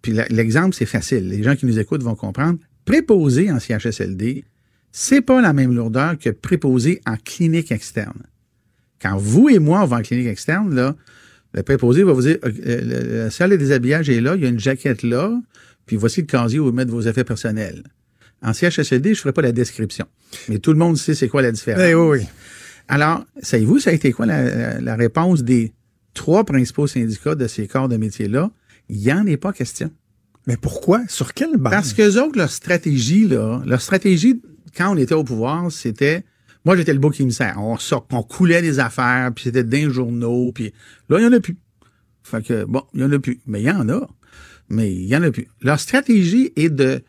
puis 0.01 0.13
l'exemple, 0.29 0.75
c'est 0.75 0.85
facile. 0.85 1.29
Les 1.29 1.41
gens 1.41 1.55
qui 1.55 1.65
nous 1.65 1.79
écoutent 1.79 2.03
vont 2.03 2.15
comprendre. 2.15 2.59
Préposé 2.85 3.49
en 3.49 3.59
CHSLD, 3.59 4.43
c'est 4.91 5.21
pas 5.21 5.41
la 5.41 5.53
même 5.53 5.73
lourdeur 5.73 6.17
que 6.19 6.29
préposé 6.29 7.01
en 7.07 7.15
clinique 7.15 7.71
externe. 7.71 8.23
Quand 9.03 9.17
vous 9.17 9.49
et 9.49 9.59
moi, 9.59 9.83
on 9.83 9.85
va 9.85 9.97
en 9.97 10.01
clinique 10.01 10.27
externe, 10.27 10.73
là, 10.73 10.95
le 11.53 11.61
préposé 11.61 12.03
va 12.03 12.13
vous 12.13 12.21
dire, 12.21 12.37
euh, 12.45 13.25
la 13.25 13.29
salle 13.29 13.51
de 13.51 13.57
déshabillage 13.57 14.09
est 14.09 14.21
là, 14.21 14.35
il 14.35 14.41
y 14.41 14.45
a 14.45 14.49
une 14.49 14.59
jaquette 14.59 15.03
là, 15.03 15.31
puis 15.85 15.97
voici 15.97 16.21
le 16.21 16.25
casier 16.27 16.59
où 16.59 16.65
vous 16.65 16.71
mettez 16.71 16.89
vos 16.91 17.01
effets 17.01 17.23
personnels. 17.25 17.83
En 18.41 18.53
CHSLD, 18.53 19.09
je 19.09 19.19
ne 19.19 19.21
ferai 19.21 19.33
pas 19.33 19.41
la 19.41 19.51
description. 19.51 20.05
Mais 20.49 20.57
tout 20.59 20.71
le 20.71 20.77
monde 20.79 20.97
sait 20.97 21.13
c'est 21.15 21.27
quoi 21.27 21.41
la 21.41 21.51
différence. 21.51 21.83
Eh 21.85 21.93
oui, 21.93 22.19
oui. 22.19 22.25
Alors, 22.87 23.25
savez-vous, 23.41 23.79
ça 23.79 23.89
a 23.91 23.93
été 23.93 24.11
quoi 24.11 24.25
la, 24.25 24.41
la- 24.43 24.81
la 24.81 24.95
réponse 24.95 25.43
des 25.43 25.73
trois 26.13 26.43
principaux 26.43 26.87
syndicats 26.87 27.35
de 27.35 27.47
ces 27.47 27.67
corps 27.67 27.87
de 27.89 27.97
métier-là? 27.97 28.51
Il 28.89 28.97
n'y 28.97 29.13
en 29.13 29.25
est 29.27 29.37
pas 29.37 29.53
question. 29.53 29.91
Mais 30.47 30.57
pourquoi? 30.57 31.01
Sur 31.07 31.33
quelle 31.33 31.55
base? 31.57 31.71
Parce 31.71 31.93
que 31.93 32.19
autres, 32.19 32.37
leur 32.37 32.51
stratégie, 32.51 33.27
là, 33.27 33.61
leur 33.65 33.81
stratégie, 33.81 34.41
quand 34.77 34.93
on 34.93 34.97
était 34.97 35.13
au 35.13 35.23
pouvoir, 35.23 35.71
c'était. 35.71 36.23
Moi, 36.65 36.77
j'étais 36.77 36.93
le 36.93 36.99
beau 36.99 37.11
émissaire. 37.11 37.55
On, 37.57 37.77
sort, 37.77 38.07
on 38.11 38.23
coulait 38.23 38.61
des 38.61 38.79
affaires, 38.79 39.31
puis 39.33 39.45
c'était 39.45 39.63
les 39.63 39.89
journaux, 39.89 40.51
puis 40.53 40.73
là, 41.09 41.19
il 41.19 41.21
n'y 41.21 41.27
en 41.27 41.33
a 41.33 41.39
plus. 41.39 41.57
Fait 42.23 42.43
que, 42.43 42.63
bon, 42.63 42.83
il 42.93 43.01
n'y 43.01 43.05
en 43.05 43.11
a 43.11 43.19
plus. 43.19 43.39
Mais 43.45 43.61
il 43.61 43.65
y 43.65 43.71
en 43.71 43.87
a. 43.89 44.07
Mais 44.69 44.93
il 44.93 45.05
n'y 45.05 45.15
en 45.15 45.23
a 45.23 45.31
plus. 45.31 45.47
Leur 45.61 45.79
stratégie 45.79 46.51
est 46.55 46.69
de. 46.69 47.01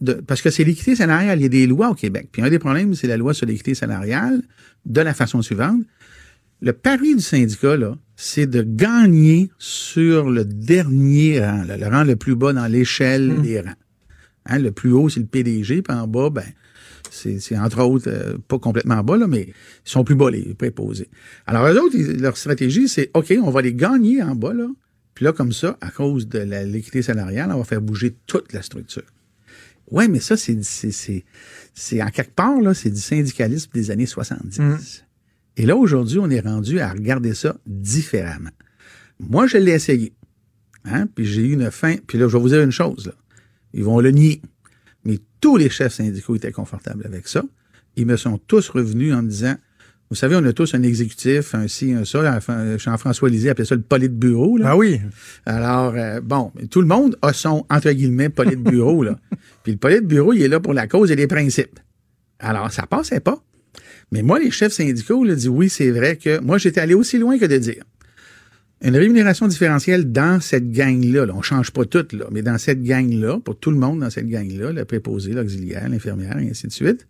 de 0.00 0.14
parce 0.14 0.42
que 0.42 0.50
c'est 0.50 0.64
l'équité 0.64 0.94
salariale. 0.94 1.40
Il 1.40 1.42
y 1.42 1.46
a 1.46 1.48
des 1.48 1.66
lois 1.66 1.90
au 1.90 1.94
Québec. 1.94 2.28
Puis 2.30 2.40
un 2.40 2.50
des 2.50 2.60
problèmes, 2.60 2.94
c'est 2.94 3.08
la 3.08 3.16
loi 3.16 3.34
sur 3.34 3.46
l'équité 3.46 3.74
salariale 3.74 4.42
de 4.86 5.00
la 5.00 5.12
façon 5.12 5.42
suivante. 5.42 5.82
Le 6.60 6.72
pari 6.72 7.16
du 7.16 7.20
syndicat, 7.20 7.76
là, 7.76 7.98
c'est 8.16 8.46
de 8.46 8.62
gagner 8.62 9.50
sur 9.58 10.30
le 10.30 10.44
dernier 10.44 11.44
rang, 11.44 11.64
là, 11.64 11.76
le 11.76 11.86
rang 11.86 12.04
le 12.04 12.16
plus 12.16 12.36
bas 12.36 12.52
dans 12.52 12.66
l'échelle 12.66 13.42
des 13.42 13.60
rangs. 13.60 13.74
Hein, 14.46 14.58
le 14.58 14.70
plus 14.70 14.92
haut, 14.92 15.08
c'est 15.08 15.20
le 15.20 15.26
PDG, 15.26 15.82
puis 15.82 15.96
en 15.96 16.06
bas, 16.06 16.30
ben, 16.30 16.44
c'est 17.14 17.38
c'est 17.40 17.56
entre 17.58 17.80
autres, 17.82 18.08
euh, 18.08 18.36
pas 18.48 18.58
complètement 18.58 19.02
bas, 19.02 19.16
là, 19.16 19.26
mais 19.26 19.42
ils 19.48 19.90
sont 19.90 20.04
plus 20.04 20.14
bas, 20.14 20.30
les 20.30 20.54
préposés. 20.54 21.08
Alors, 21.46 21.66
eux 21.66 21.78
autres, 21.80 21.94
ils- 21.96 22.20
leur 22.20 22.36
stratégie, 22.36 22.88
c'est 22.88 23.10
OK, 23.14 23.32
on 23.42 23.50
va 23.50 23.62
les 23.62 23.74
gagner 23.74 24.22
en 24.22 24.34
bas, 24.34 24.52
là. 24.52 24.66
Puis 25.14 25.24
là, 25.24 25.32
comme 25.32 25.52
ça, 25.52 25.78
à 25.80 25.90
cause 25.90 26.28
de 26.28 26.38
la- 26.40 26.64
l'équité 26.64 27.00
salariale, 27.02 27.50
on 27.52 27.58
va 27.58 27.64
faire 27.64 27.80
bouger 27.80 28.16
toute 28.26 28.52
la 28.52 28.62
structure. 28.62 29.04
Ouais, 29.90 30.08
mais 30.08 30.18
ça, 30.20 30.36
c'est, 30.36 30.62
c'est, 30.64 30.90
c'est, 30.90 31.24
c'est 31.74 32.02
en 32.02 32.08
quelque 32.08 32.34
part, 32.34 32.60
là, 32.60 32.74
c'est 32.74 32.90
du 32.90 33.00
syndicalisme 33.00 33.70
des 33.74 33.90
années 33.90 34.06
70. 34.06 35.04
Et 35.56 35.66
là, 35.66 35.76
aujourd'hui, 35.76 36.18
on 36.18 36.28
est 36.30 36.40
rendu 36.40 36.80
à 36.80 36.90
regarder 36.90 37.34
ça 37.34 37.56
différemment. 37.66 38.50
Moi, 39.20 39.46
je 39.46 39.58
l'ai 39.58 39.72
essayé. 39.72 40.12
Hein? 40.84 41.06
Puis 41.14 41.24
j'ai 41.26 41.42
eu 41.42 41.52
une 41.52 41.70
fin. 41.70 41.96
Puis 42.06 42.18
là, 42.18 42.26
je 42.28 42.36
vais 42.36 42.42
vous 42.42 42.48
dire 42.48 42.60
une 42.62 42.72
chose. 42.72 43.06
Là. 43.06 43.12
Ils 43.72 43.84
vont 43.84 44.00
le 44.00 44.10
nier. 44.10 44.40
Mais 45.04 45.18
tous 45.40 45.56
les 45.56 45.68
chefs 45.68 45.94
syndicaux 45.94 46.36
étaient 46.36 46.52
confortables 46.52 47.04
avec 47.06 47.28
ça. 47.28 47.42
Ils 47.96 48.06
me 48.06 48.16
sont 48.16 48.38
tous 48.38 48.68
revenus 48.68 49.14
en 49.14 49.22
me 49.22 49.28
disant, 49.28 49.56
vous 50.10 50.16
savez, 50.16 50.36
on 50.36 50.44
a 50.44 50.52
tous 50.52 50.74
un 50.74 50.82
exécutif, 50.82 51.54
un 51.54 51.66
ci, 51.66 51.92
un 51.92 52.04
ça. 52.04 52.36
Enfin, 52.36 52.76
Jean-François 52.76 53.28
Lisée 53.28 53.50
appelait 53.50 53.64
ça 53.64 53.74
le 53.74 53.82
poli 53.82 54.08
de 54.08 54.14
bureau. 54.14 54.56
Là. 54.58 54.70
Ah 54.70 54.76
oui. 54.76 55.00
Alors, 55.46 55.94
euh, 55.96 56.20
bon, 56.20 56.52
tout 56.70 56.80
le 56.80 56.86
monde 56.86 57.16
a 57.22 57.32
son, 57.32 57.64
entre 57.70 57.90
guillemets, 57.90 58.28
poli 58.28 58.56
de 58.56 58.62
bureau. 58.62 59.02
là. 59.02 59.18
Puis 59.62 59.72
le 59.72 59.78
poli 59.78 59.96
de 59.96 60.06
bureau, 60.06 60.32
il 60.32 60.42
est 60.42 60.48
là 60.48 60.60
pour 60.60 60.74
la 60.74 60.86
cause 60.86 61.10
et 61.10 61.16
les 61.16 61.26
principes. 61.26 61.80
Alors, 62.38 62.70
ça 62.70 62.86
passait 62.86 63.20
pas. 63.20 63.42
Mais 64.12 64.22
moi, 64.22 64.38
les 64.38 64.50
chefs 64.50 64.72
syndicaux 64.72 65.24
ont 65.24 65.34
dit 65.34 65.48
oui, 65.48 65.68
c'est 65.68 65.90
vrai 65.90 66.16
que 66.16 66.38
moi, 66.40 66.58
j'étais 66.58 66.80
allé 66.80 66.94
aussi 66.94 67.18
loin 67.18 67.38
que 67.38 67.46
de 67.46 67.56
dire 67.56 67.84
une 68.84 68.96
rémunération 68.96 69.48
différentielle 69.48 70.12
dans 70.12 70.40
cette 70.40 70.70
gang-là, 70.70 71.24
là, 71.24 71.32
on 71.34 71.40
change 71.40 71.70
pas 71.70 71.86
tout, 71.86 72.06
là, 72.12 72.26
mais 72.30 72.42
dans 72.42 72.58
cette 72.58 72.82
gang-là, 72.82 73.40
pour 73.40 73.58
tout 73.58 73.70
le 73.70 73.78
monde 73.78 74.00
dans 74.00 74.10
cette 74.10 74.28
gang-là, 74.28 74.72
le 74.72 74.84
préposé, 74.84 75.32
l'auxiliaire, 75.32 75.88
l'infirmière, 75.88 76.38
et 76.38 76.50
ainsi 76.50 76.66
de 76.66 76.72
suite, 76.72 77.08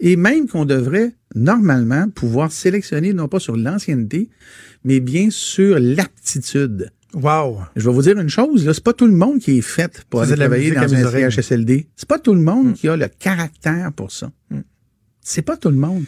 et 0.00 0.16
même 0.16 0.48
qu'on 0.48 0.64
devrait 0.64 1.12
normalement 1.34 2.08
pouvoir 2.08 2.50
sélectionner 2.50 3.12
non 3.12 3.28
pas 3.28 3.40
sur 3.40 3.56
l'ancienneté, 3.56 4.30
mais 4.84 5.00
bien 5.00 5.28
sur 5.30 5.78
l'aptitude. 5.78 6.90
Wow. 7.14 7.60
Je 7.76 7.86
vais 7.86 7.94
vous 7.94 8.02
dire 8.02 8.18
une 8.18 8.30
chose, 8.30 8.64
là, 8.64 8.72
c'est 8.72 8.82
pas 8.82 8.94
tout 8.94 9.06
le 9.06 9.12
monde 9.12 9.38
qui 9.38 9.58
est 9.58 9.62
fait 9.62 10.04
pour 10.08 10.22
aller 10.22 10.34
travailler 10.34 10.70
dans 10.70 10.94
un. 10.94 11.30
CHSLD. 11.30 11.88
C'est 11.94 12.08
pas 12.08 12.18
tout 12.18 12.32
le 12.32 12.40
monde 12.40 12.72
qui 12.72 12.88
a 12.88 12.96
le 12.96 13.06
caractère 13.06 13.92
pour 13.92 14.10
ça. 14.10 14.32
C'est 15.20 15.42
pas 15.42 15.58
tout 15.58 15.68
le 15.68 15.76
monde. 15.76 16.04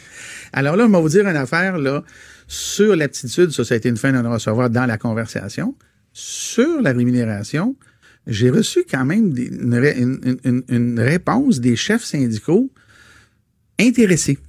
Alors 0.51 0.75
là, 0.75 0.85
on 0.85 0.89
va 0.89 0.99
vous 0.99 1.09
dire 1.09 1.27
une 1.27 1.37
affaire, 1.37 1.77
là, 1.77 2.03
sur 2.47 2.95
l'aptitude, 2.95 3.51
ça, 3.51 3.63
ça 3.63 3.73
a 3.73 3.77
été 3.77 3.89
une 3.89 3.97
fin 3.97 4.11
de 4.11 4.27
recevoir 4.27 4.69
dans 4.69 4.85
la 4.85 4.97
conversation. 4.97 5.75
Sur 6.13 6.81
la 6.81 6.93
rémunération, 6.93 7.75
j'ai 8.27 8.49
reçu 8.49 8.85
quand 8.89 9.05
même 9.05 9.33
une 9.35 10.99
réponse 10.99 11.59
des 11.59 11.75
chefs 11.75 12.03
syndicaux 12.03 12.71
intéressés. 13.79 14.39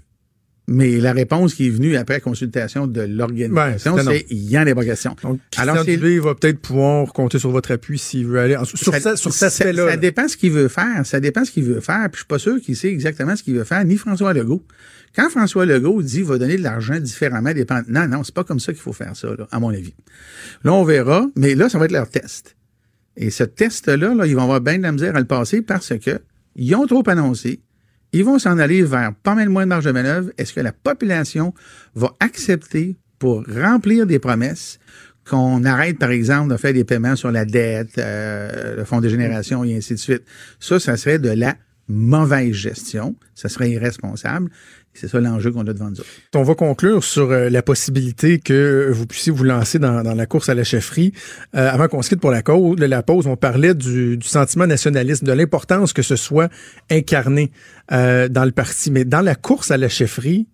Mais 0.68 0.96
la 0.98 1.12
réponse 1.12 1.54
qui 1.54 1.68
est 1.68 1.70
venue 1.70 1.96
après 1.96 2.20
consultation 2.20 2.88
de 2.88 3.00
l'organisation, 3.02 3.96
c'est 4.04 4.26
il 4.30 4.50
y 4.50 4.58
en 4.58 4.66
a 4.66 4.74
pas 4.74 4.84
question. 4.84 5.14
Donc, 5.22 5.38
Alors, 5.56 5.84
Dubé 5.84 6.18
va 6.18 6.34
peut-être 6.34 6.58
pouvoir 6.58 7.12
compter 7.12 7.38
sur 7.38 7.50
votre 7.52 7.70
appui 7.70 7.98
s'il 7.98 8.26
veut 8.26 8.40
aller. 8.40 8.56
en- 8.56 8.64
Sur, 8.64 8.92
ça, 8.96 9.16
sur 9.16 9.32
cet 9.32 9.38
ça, 9.38 9.46
aspect-là. 9.46 9.90
ça 9.90 9.96
dépend 9.96 10.26
ce 10.26 10.36
qu'il 10.36 10.50
veut 10.50 10.66
faire. 10.66 11.06
Ça 11.06 11.20
dépend 11.20 11.44
ce 11.44 11.52
qu'il 11.52 11.62
veut 11.64 11.78
faire. 11.80 12.02
Puis 12.10 12.14
je 12.14 12.18
suis 12.18 12.26
pas 12.26 12.38
sûr 12.40 12.60
qu'il 12.60 12.74
sait 12.76 12.88
exactement 12.88 13.36
ce 13.36 13.44
qu'il 13.44 13.54
veut 13.54 13.62
faire, 13.64 13.84
ni 13.84 13.96
François 13.96 14.32
Legault. 14.32 14.64
Quand 15.14 15.30
François 15.30 15.66
Legault 15.66 16.02
dit 16.02 16.22
va 16.22 16.36
donner 16.36 16.56
de 16.56 16.62
l'argent 16.64 16.98
différemment 16.98 17.52
dépend. 17.52 17.80
Non, 17.88 18.08
non, 18.08 18.24
c'est 18.24 18.34
pas 18.34 18.42
comme 18.44 18.58
ça 18.60 18.72
qu'il 18.72 18.82
faut 18.82 18.92
faire 18.92 19.14
ça, 19.14 19.28
là, 19.38 19.46
à 19.52 19.60
mon 19.60 19.70
avis. 19.70 19.94
Là, 20.64 20.72
on 20.72 20.82
verra, 20.84 21.26
mais 21.36 21.54
là, 21.54 21.68
ça 21.68 21.78
va 21.78 21.84
être 21.84 21.92
leur 21.92 22.10
test. 22.10 22.56
Et 23.16 23.30
ce 23.30 23.44
test-là, 23.44 24.14
là, 24.14 24.26
ils 24.26 24.34
vont 24.34 24.42
avoir 24.42 24.60
bien 24.60 24.78
de 24.78 24.82
la 24.82 24.90
misère 24.92 25.14
à 25.14 25.20
le 25.20 25.26
passer 25.26 25.62
parce 25.62 25.94
que 25.98 26.18
ils 26.56 26.74
ont 26.74 26.86
trop 26.86 27.08
annoncé. 27.08 27.60
Ils 28.12 28.24
vont 28.24 28.38
s'en 28.38 28.58
aller 28.58 28.82
vers 28.82 29.12
pas 29.22 29.34
mal 29.34 29.48
moins 29.48 29.64
de 29.64 29.68
marge 29.68 29.84
de 29.84 29.92
manœuvre. 29.92 30.30
Est-ce 30.38 30.52
que 30.52 30.60
la 30.60 30.72
population 30.72 31.52
va 31.94 32.12
accepter 32.20 32.96
pour 33.18 33.44
remplir 33.46 34.06
des 34.06 34.18
promesses 34.18 34.78
qu'on 35.28 35.64
arrête, 35.64 35.98
par 35.98 36.10
exemple, 36.10 36.52
de 36.52 36.56
faire 36.56 36.72
des 36.72 36.84
paiements 36.84 37.16
sur 37.16 37.32
la 37.32 37.44
dette, 37.44 37.98
euh, 37.98 38.76
le 38.76 38.84
fonds 38.84 39.00
de 39.00 39.08
génération 39.08 39.64
et 39.64 39.76
ainsi 39.76 39.94
de 39.94 39.98
suite? 39.98 40.22
Ça, 40.60 40.78
ça 40.78 40.96
serait 40.96 41.18
de 41.18 41.30
la 41.30 41.56
mauvaise 41.88 42.52
gestion. 42.52 43.16
Ça 43.34 43.48
serait 43.48 43.70
irresponsable. 43.70 44.50
C'est 44.98 45.08
ça 45.08 45.20
l'enjeu 45.20 45.50
qu'on 45.52 45.66
a 45.66 45.72
devant 45.72 45.90
nous. 45.90 45.96
On 46.34 46.42
va 46.42 46.54
conclure 46.54 47.04
sur 47.04 47.30
euh, 47.30 47.50
la 47.50 47.62
possibilité 47.62 48.38
que 48.38 48.90
vous 48.92 49.06
puissiez 49.06 49.32
vous 49.32 49.44
lancer 49.44 49.78
dans, 49.78 50.02
la 50.02 50.26
course 50.26 50.48
à 50.48 50.54
la 50.54 50.64
chefferie. 50.64 51.12
Euh, 51.54 51.70
avant 51.70 51.88
qu'on 51.88 52.02
se 52.02 52.08
quitte 52.08 52.20
pour 52.20 52.30
la, 52.30 52.42
pause, 53.02 53.26
on 53.26 53.36
parlait 53.36 53.74
du, 53.74 54.16
du 54.16 54.26
sentiment 54.26 54.66
nationaliste, 54.66 55.24
de 55.24 55.32
l'importance 55.32 55.92
que 55.92 56.02
ce 56.02 56.16
soit 56.16 56.50
incarné 56.90 57.50
euh, 57.92 58.28
dans 58.28 58.44
le 58.44 58.52
parti. 58.52 58.90
Mais 58.90 59.04
dans 59.04 59.20
la 59.20 59.34
course 59.34 59.70
à 59.70 59.76
la 59.76 59.88
chefferie, 59.88 60.46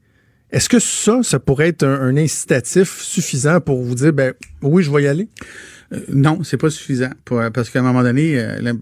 est-ce 0.53 0.69
que 0.69 0.79
ça, 0.79 1.23
ça 1.23 1.39
pourrait 1.39 1.69
être 1.69 1.83
un, 1.83 2.15
incitatif 2.17 3.01
suffisant 3.01 3.61
pour 3.61 3.83
vous 3.83 3.95
dire, 3.95 4.13
ben 4.13 4.35
oui, 4.61 4.83
je 4.83 4.91
vais 4.91 5.05
y 5.05 5.07
aller? 5.09 5.29
Euh, 5.93 6.01
non, 6.09 6.45
c'est 6.45 6.59
pas 6.59 6.69
suffisant. 6.69 7.11
Pour- 7.25 7.43
parce 7.55 7.71
qu'à 7.71 7.81
un 7.81 7.83
moment 7.83 8.03
donné, 8.03 8.39
euh, 8.39 8.75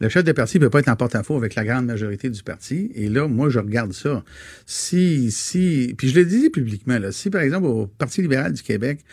le 0.00 0.08
chef 0.08 0.24
de 0.24 0.32
parti 0.32 0.58
peut 0.58 0.70
pas 0.70 0.80
être 0.80 0.88
en 0.88 0.96
porte-à-faux 0.96 1.36
avec 1.36 1.54
la 1.54 1.64
grande 1.64 1.86
majorité 1.86 2.30
du 2.30 2.42
parti. 2.42 2.90
Et 2.96 3.08
là, 3.08 3.28
moi, 3.28 3.48
je 3.48 3.60
regarde 3.60 3.92
ça. 3.92 4.24
Si, 4.66 5.30
si, 5.30 5.94
puis 5.96 6.08
je 6.08 6.18
le 6.18 6.24
disais 6.24 6.50
publiquement, 6.50 6.98
là, 6.98 7.12
si 7.12 7.30
par 7.30 7.42
exemple 7.42 7.66
au 7.66 7.86
Parti 7.86 8.20
libéral 8.20 8.52
du 8.52 8.62
Québec, 8.62 9.04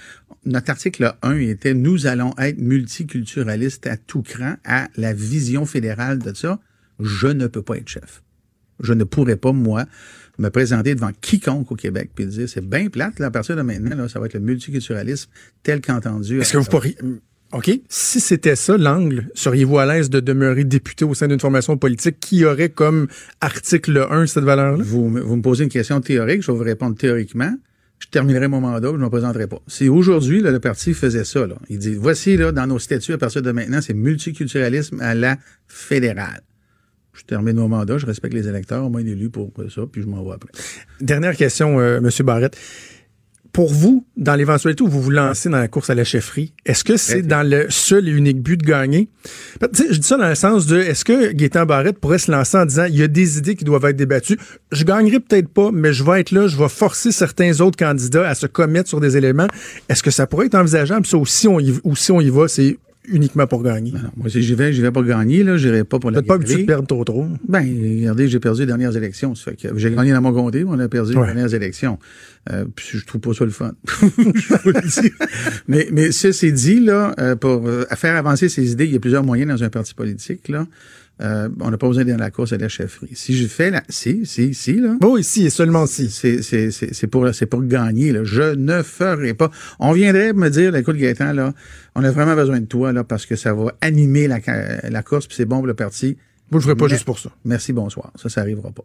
notre 0.46 0.72
article 0.72 1.14
1 1.22 1.38
était 1.38 1.76
Nous 1.76 2.08
allons 2.08 2.34
être 2.40 2.58
multiculturalistes 2.58 3.86
à 3.86 3.96
tout 3.96 4.24
cran, 4.24 4.56
à 4.66 4.88
la 4.98 5.14
vision 5.14 5.68
fédérale 5.68 6.18
de 6.18 6.34
ça, 6.34 6.60
je 7.00 7.28
ne 7.28 7.46
peux 7.46 7.62
pas 7.62 7.78
être 7.78 7.88
chef. 7.88 8.24
Je 8.80 8.94
ne 8.94 9.04
pourrais 9.04 9.36
pas, 9.36 9.52
moi, 9.52 9.86
me 10.38 10.50
présenter 10.50 10.96
devant 10.96 11.12
quiconque 11.22 11.72
au 11.72 11.76
Québec 11.76 12.12
puis 12.16 12.26
dire 12.26 12.48
c'est 12.50 12.66
bien 12.66 12.88
plate, 12.90 13.20
là, 13.20 13.28
à 13.28 13.32
partir 13.32 13.56
de 13.56 13.62
maintenant, 13.62 13.96
là, 13.96 14.08
ça 14.08 14.20
va 14.20 14.26
être 14.28 14.34
le 14.34 14.40
multiculturalisme 14.40 15.30
tel 15.64 15.82
qu'entendu. 15.82 16.40
Est-ce 16.42 16.54
que 16.54 16.58
vous 16.58 16.66
pourriez. 16.66 16.98
OK. 17.54 17.70
Si 17.90 18.22
c'était 18.22 18.56
ça 18.56 18.78
l'angle, 18.78 19.28
seriez-vous 19.36 19.78
à 19.78 19.86
l'aise 19.86 20.10
de 20.10 20.22
demeurer 20.22 20.64
député 20.64 21.04
au 21.04 21.14
sein 21.14 21.28
d'une 21.28 21.40
formation 21.40 21.78
politique 21.78 22.18
qui 22.22 22.46
aurait 22.46 22.70
comme 22.70 23.08
article 23.42 24.08
1 24.10 24.26
cette 24.28 24.46
valeur-là? 24.46 24.82
Vous, 24.84 25.10
me- 25.10 25.20
vous 25.20 25.36
me 25.36 25.42
posez 25.42 25.66
une 25.66 25.70
question 25.70 26.00
théorique, 26.00 26.42
je 26.44 26.52
vais 26.52 26.58
vous 26.58 26.64
répondre 26.64 26.96
théoriquement. 26.98 27.54
Je 28.00 28.08
terminerai 28.08 28.48
mon 28.48 28.62
mandat, 28.62 28.88
je 28.92 28.98
ne 28.98 29.04
me 29.04 29.10
présenterai 29.10 29.48
pas. 29.48 29.62
Si 29.68 29.88
aujourd'hui, 29.90 30.42
le 30.42 30.60
parti 30.60 30.94
faisait 30.94 31.24
ça, 31.26 31.46
là, 31.46 31.56
il 31.70 31.78
dit, 31.78 31.94
voici, 31.94 32.36
là, 32.38 32.52
dans 32.52 32.66
nos 32.66 32.80
statuts, 32.80 33.14
à 33.14 33.18
partir 33.20 33.42
de 33.44 33.52
maintenant, 33.52 33.80
c'est 33.82 33.94
multiculturalisme 33.94 35.00
à 35.02 35.14
la 35.14 35.38
fédérale. 35.68 36.42
Je 37.14 37.24
termine 37.24 37.58
mon 37.58 37.68
mandat, 37.68 37.98
je 37.98 38.06
respecte 38.06 38.34
les 38.34 38.48
électeurs, 38.48 38.86
au 38.86 38.90
moins 38.90 39.02
élu 39.02 39.30
pour 39.30 39.52
ça, 39.70 39.82
puis 39.92 40.02
je 40.02 40.08
m'en 40.08 40.24
vais 40.24 40.34
après. 40.34 40.50
Dernière 41.02 41.36
question, 41.36 41.80
euh, 41.80 41.98
M. 41.98 42.10
Barrette. 42.26 42.58
pour 43.54 43.74
vous, 43.74 44.06
dans 44.16 44.36
l'éventualité 44.36 44.82
où 44.84 44.88
vous 44.88 45.02
vous 45.02 45.10
lancez 45.10 45.50
dans 45.50 45.58
la 45.58 45.68
course 45.68 45.90
à 45.90 45.96
la 45.96 46.04
chefferie, 46.04 46.54
est-ce 46.66 46.84
que 46.84 46.96
c'est 46.96 47.22
dans 47.22 47.48
le 47.48 47.66
seul 47.70 48.08
et 48.08 48.12
unique 48.12 48.42
but 48.42 48.58
de 48.58 48.66
gagner? 48.66 49.10
Je 49.62 49.98
dis 49.98 50.08
ça 50.08 50.18
dans 50.18 50.30
le 50.30 50.36
sens 50.36 50.68
de, 50.68 50.78
est-ce 50.78 51.04
que 51.04 51.32
Gaétan 51.34 51.66
Barrette 51.66 52.00
pourrait 52.00 52.18
se 52.18 52.32
lancer 52.32 52.58
en 52.58 52.66
disant, 52.66 52.86
il 52.86 52.96
y 52.96 53.04
a 53.04 53.08
des 53.08 53.38
idées 53.38 53.56
qui 53.56 53.66
doivent 53.66 53.86
être 53.86 53.98
débattues? 53.98 54.40
Je 54.72 54.84
gagnerai 54.86 55.20
peut-être 55.20 55.50
pas, 55.50 55.72
mais 55.74 55.92
je 55.92 56.04
vais 56.04 56.22
être 56.22 56.32
là, 56.32 56.48
je 56.48 56.58
vais 56.58 56.70
forcer 56.70 57.12
certains 57.12 57.60
autres 57.60 57.78
candidats 57.78 58.28
à 58.28 58.36
se 58.36 58.48
commettre 58.48 58.88
sur 58.88 59.02
des 59.02 59.18
éléments. 59.18 59.48
Est-ce 59.90 60.04
que 60.04 60.12
ça 60.12 60.28
pourrait 60.28 60.46
être 60.46 60.56
envisageable? 60.56 61.06
Ça, 61.06 61.18
ou 61.18 61.26
si 61.26 61.48
on 61.48 61.60
y, 61.60 61.78
ou 61.84 61.96
si 61.96 62.12
on 62.12 62.22
y 62.22 62.30
va, 62.30 62.48
c'est 62.48 62.78
uniquement 63.08 63.48
pour 63.48 63.64
gagner. 63.64 63.92
Non, 63.92 64.00
moi, 64.16 64.30
si 64.30 64.42
j'y 64.42 64.54
vais, 64.56 64.74
j'y 64.74 64.82
vais 64.82 64.92
pour 64.92 65.04
gagner, 65.04 65.44
là. 65.44 65.58
J'irai 65.58 65.84
pas 65.84 66.00
pour 66.00 66.12
la 66.12 66.18
Peut-être 66.18 66.28
pas 66.28 66.36
habitué 66.36 66.62
de 66.62 66.66
perdre 66.68 66.88
trop 66.88 67.04
trop. 67.04 67.28
Ben, 67.48 67.60
regardez, 67.62 68.28
j'ai 68.28 68.40
perdu 68.40 68.62
les 68.62 68.68
dernières 68.68 68.96
élections. 68.96 69.36
Ça 69.36 69.52
fait 69.52 69.58
que 69.58 69.78
j'ai 69.78 69.92
gagné 69.92 70.12
dans 70.12 70.22
mon 70.22 70.34
comté, 70.34 70.64
mais 70.64 70.70
on 70.72 70.80
a 70.80 70.88
perdu 70.88 71.16
Ouais. 71.16 71.28
les 71.28 71.34
dernières 71.34 71.54
élections. 71.54 71.98
Euh, 72.52 72.66
puis 72.76 73.00
je 73.00 73.06
trouve 73.06 73.22
pas 73.22 73.34
ça 73.34 73.46
le 73.46 73.52
fun. 73.52 73.72
je 73.88 74.54
vous 74.64 74.72
le 74.72 74.82
dis. 74.88 75.12
Mais, 75.68 75.88
mais 75.92 76.12
ceci 76.12 76.52
dit, 76.54 76.80
là, 76.80 77.14
euh, 77.20 77.36
pour 77.36 77.68
euh, 77.68 77.86
faire 77.96 78.16
avancer 78.16 78.50
ces 78.50 78.72
idées, 78.72 78.86
il 78.86 78.94
y 78.94 78.96
a 78.96 79.00
plusieurs 79.00 79.24
moyens 79.24 79.50
dans 79.52 79.64
un 79.64 79.70
parti 79.70 79.94
politique, 79.94 80.48
là. 80.50 80.66
Euh, 81.22 81.50
on 81.60 81.70
n'a 81.70 81.78
pas 81.78 81.88
besoin 81.88 82.04
d'aller 82.04 82.18
dans 82.18 82.24
la 82.24 82.32
course 82.32 82.54
à 82.54 82.58
la 82.58 82.68
chefferie. 82.68 83.12
Si 83.14 83.36
je 83.36 83.48
fais 83.48 83.70
la, 83.70 83.84
si, 83.90 84.26
si, 84.26 84.54
si, 84.54 84.74
là. 84.80 84.96
Bon, 85.00 85.18
ici 85.18 85.46
et 85.46 85.50
seulement 85.50 85.86
si. 85.86 86.10
C'est, 86.10 87.08
pour, 87.08 87.64
gagner, 87.64 88.12
là. 88.12 88.24
Je 88.24 88.56
ne 88.56 88.82
ferai 88.82 89.34
pas. 89.34 89.52
On 89.80 89.92
viendrait 89.92 90.34
me 90.34 90.50
dire, 90.50 90.76
écoute, 90.76 90.96
Gaëtan, 90.96 91.34
là, 91.34 91.54
on 91.96 92.04
a 92.04 92.12
vraiment 92.12 92.36
besoin 92.36 92.60
de 92.60 92.66
toi, 92.66 92.92
là, 92.92 93.04
parce 93.04 93.26
que 93.26 93.36
ça 93.36 93.54
va 93.54 93.74
animer 93.82 94.28
la, 94.28 95.04
course, 95.04 95.28
puis 95.28 95.36
c'est 95.36 95.46
bon 95.46 95.58
pour 95.58 95.68
le 95.68 95.74
parti. 95.76 96.18
Moi, 96.50 96.60
je 96.60 96.66
ferais 96.66 96.76
pas 96.76 96.86
Mais- 96.86 96.90
juste 96.90 97.06
pour 97.06 97.20
ça. 97.20 97.30
Merci, 97.46 97.72
bonsoir. 97.72 98.12
Ça, 98.16 98.28
ça 98.28 98.42
arrivera 98.42 98.72
pas. 98.72 98.84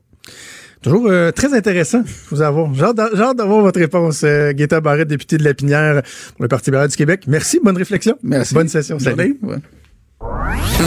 Toujours 0.82 1.06
euh, 1.08 1.32
très 1.32 1.52
intéressant 1.54 2.00
de 2.00 2.08
vous 2.30 2.42
avoir. 2.42 2.72
J'ai 2.74 2.84
hâte 2.84 3.36
d'avoir 3.36 3.62
votre 3.62 3.80
réponse, 3.80 4.22
euh, 4.24 4.52
Gaétan 4.52 4.80
Barrette, 4.80 5.08
député 5.08 5.38
de 5.38 5.42
la 5.42 5.54
Pinière 5.54 6.02
pour 6.34 6.42
le 6.42 6.48
Parti 6.48 6.66
libéral 6.70 6.88
du 6.88 6.96
Québec. 6.96 7.24
Merci, 7.26 7.60
bonne 7.64 7.76
réflexion. 7.76 8.18
Merci. 8.22 8.54
Bonne 8.54 8.68
session. 8.68 8.98
Salut. 8.98 9.38
Journée. 9.40 9.60
Ouais. 10.20 10.66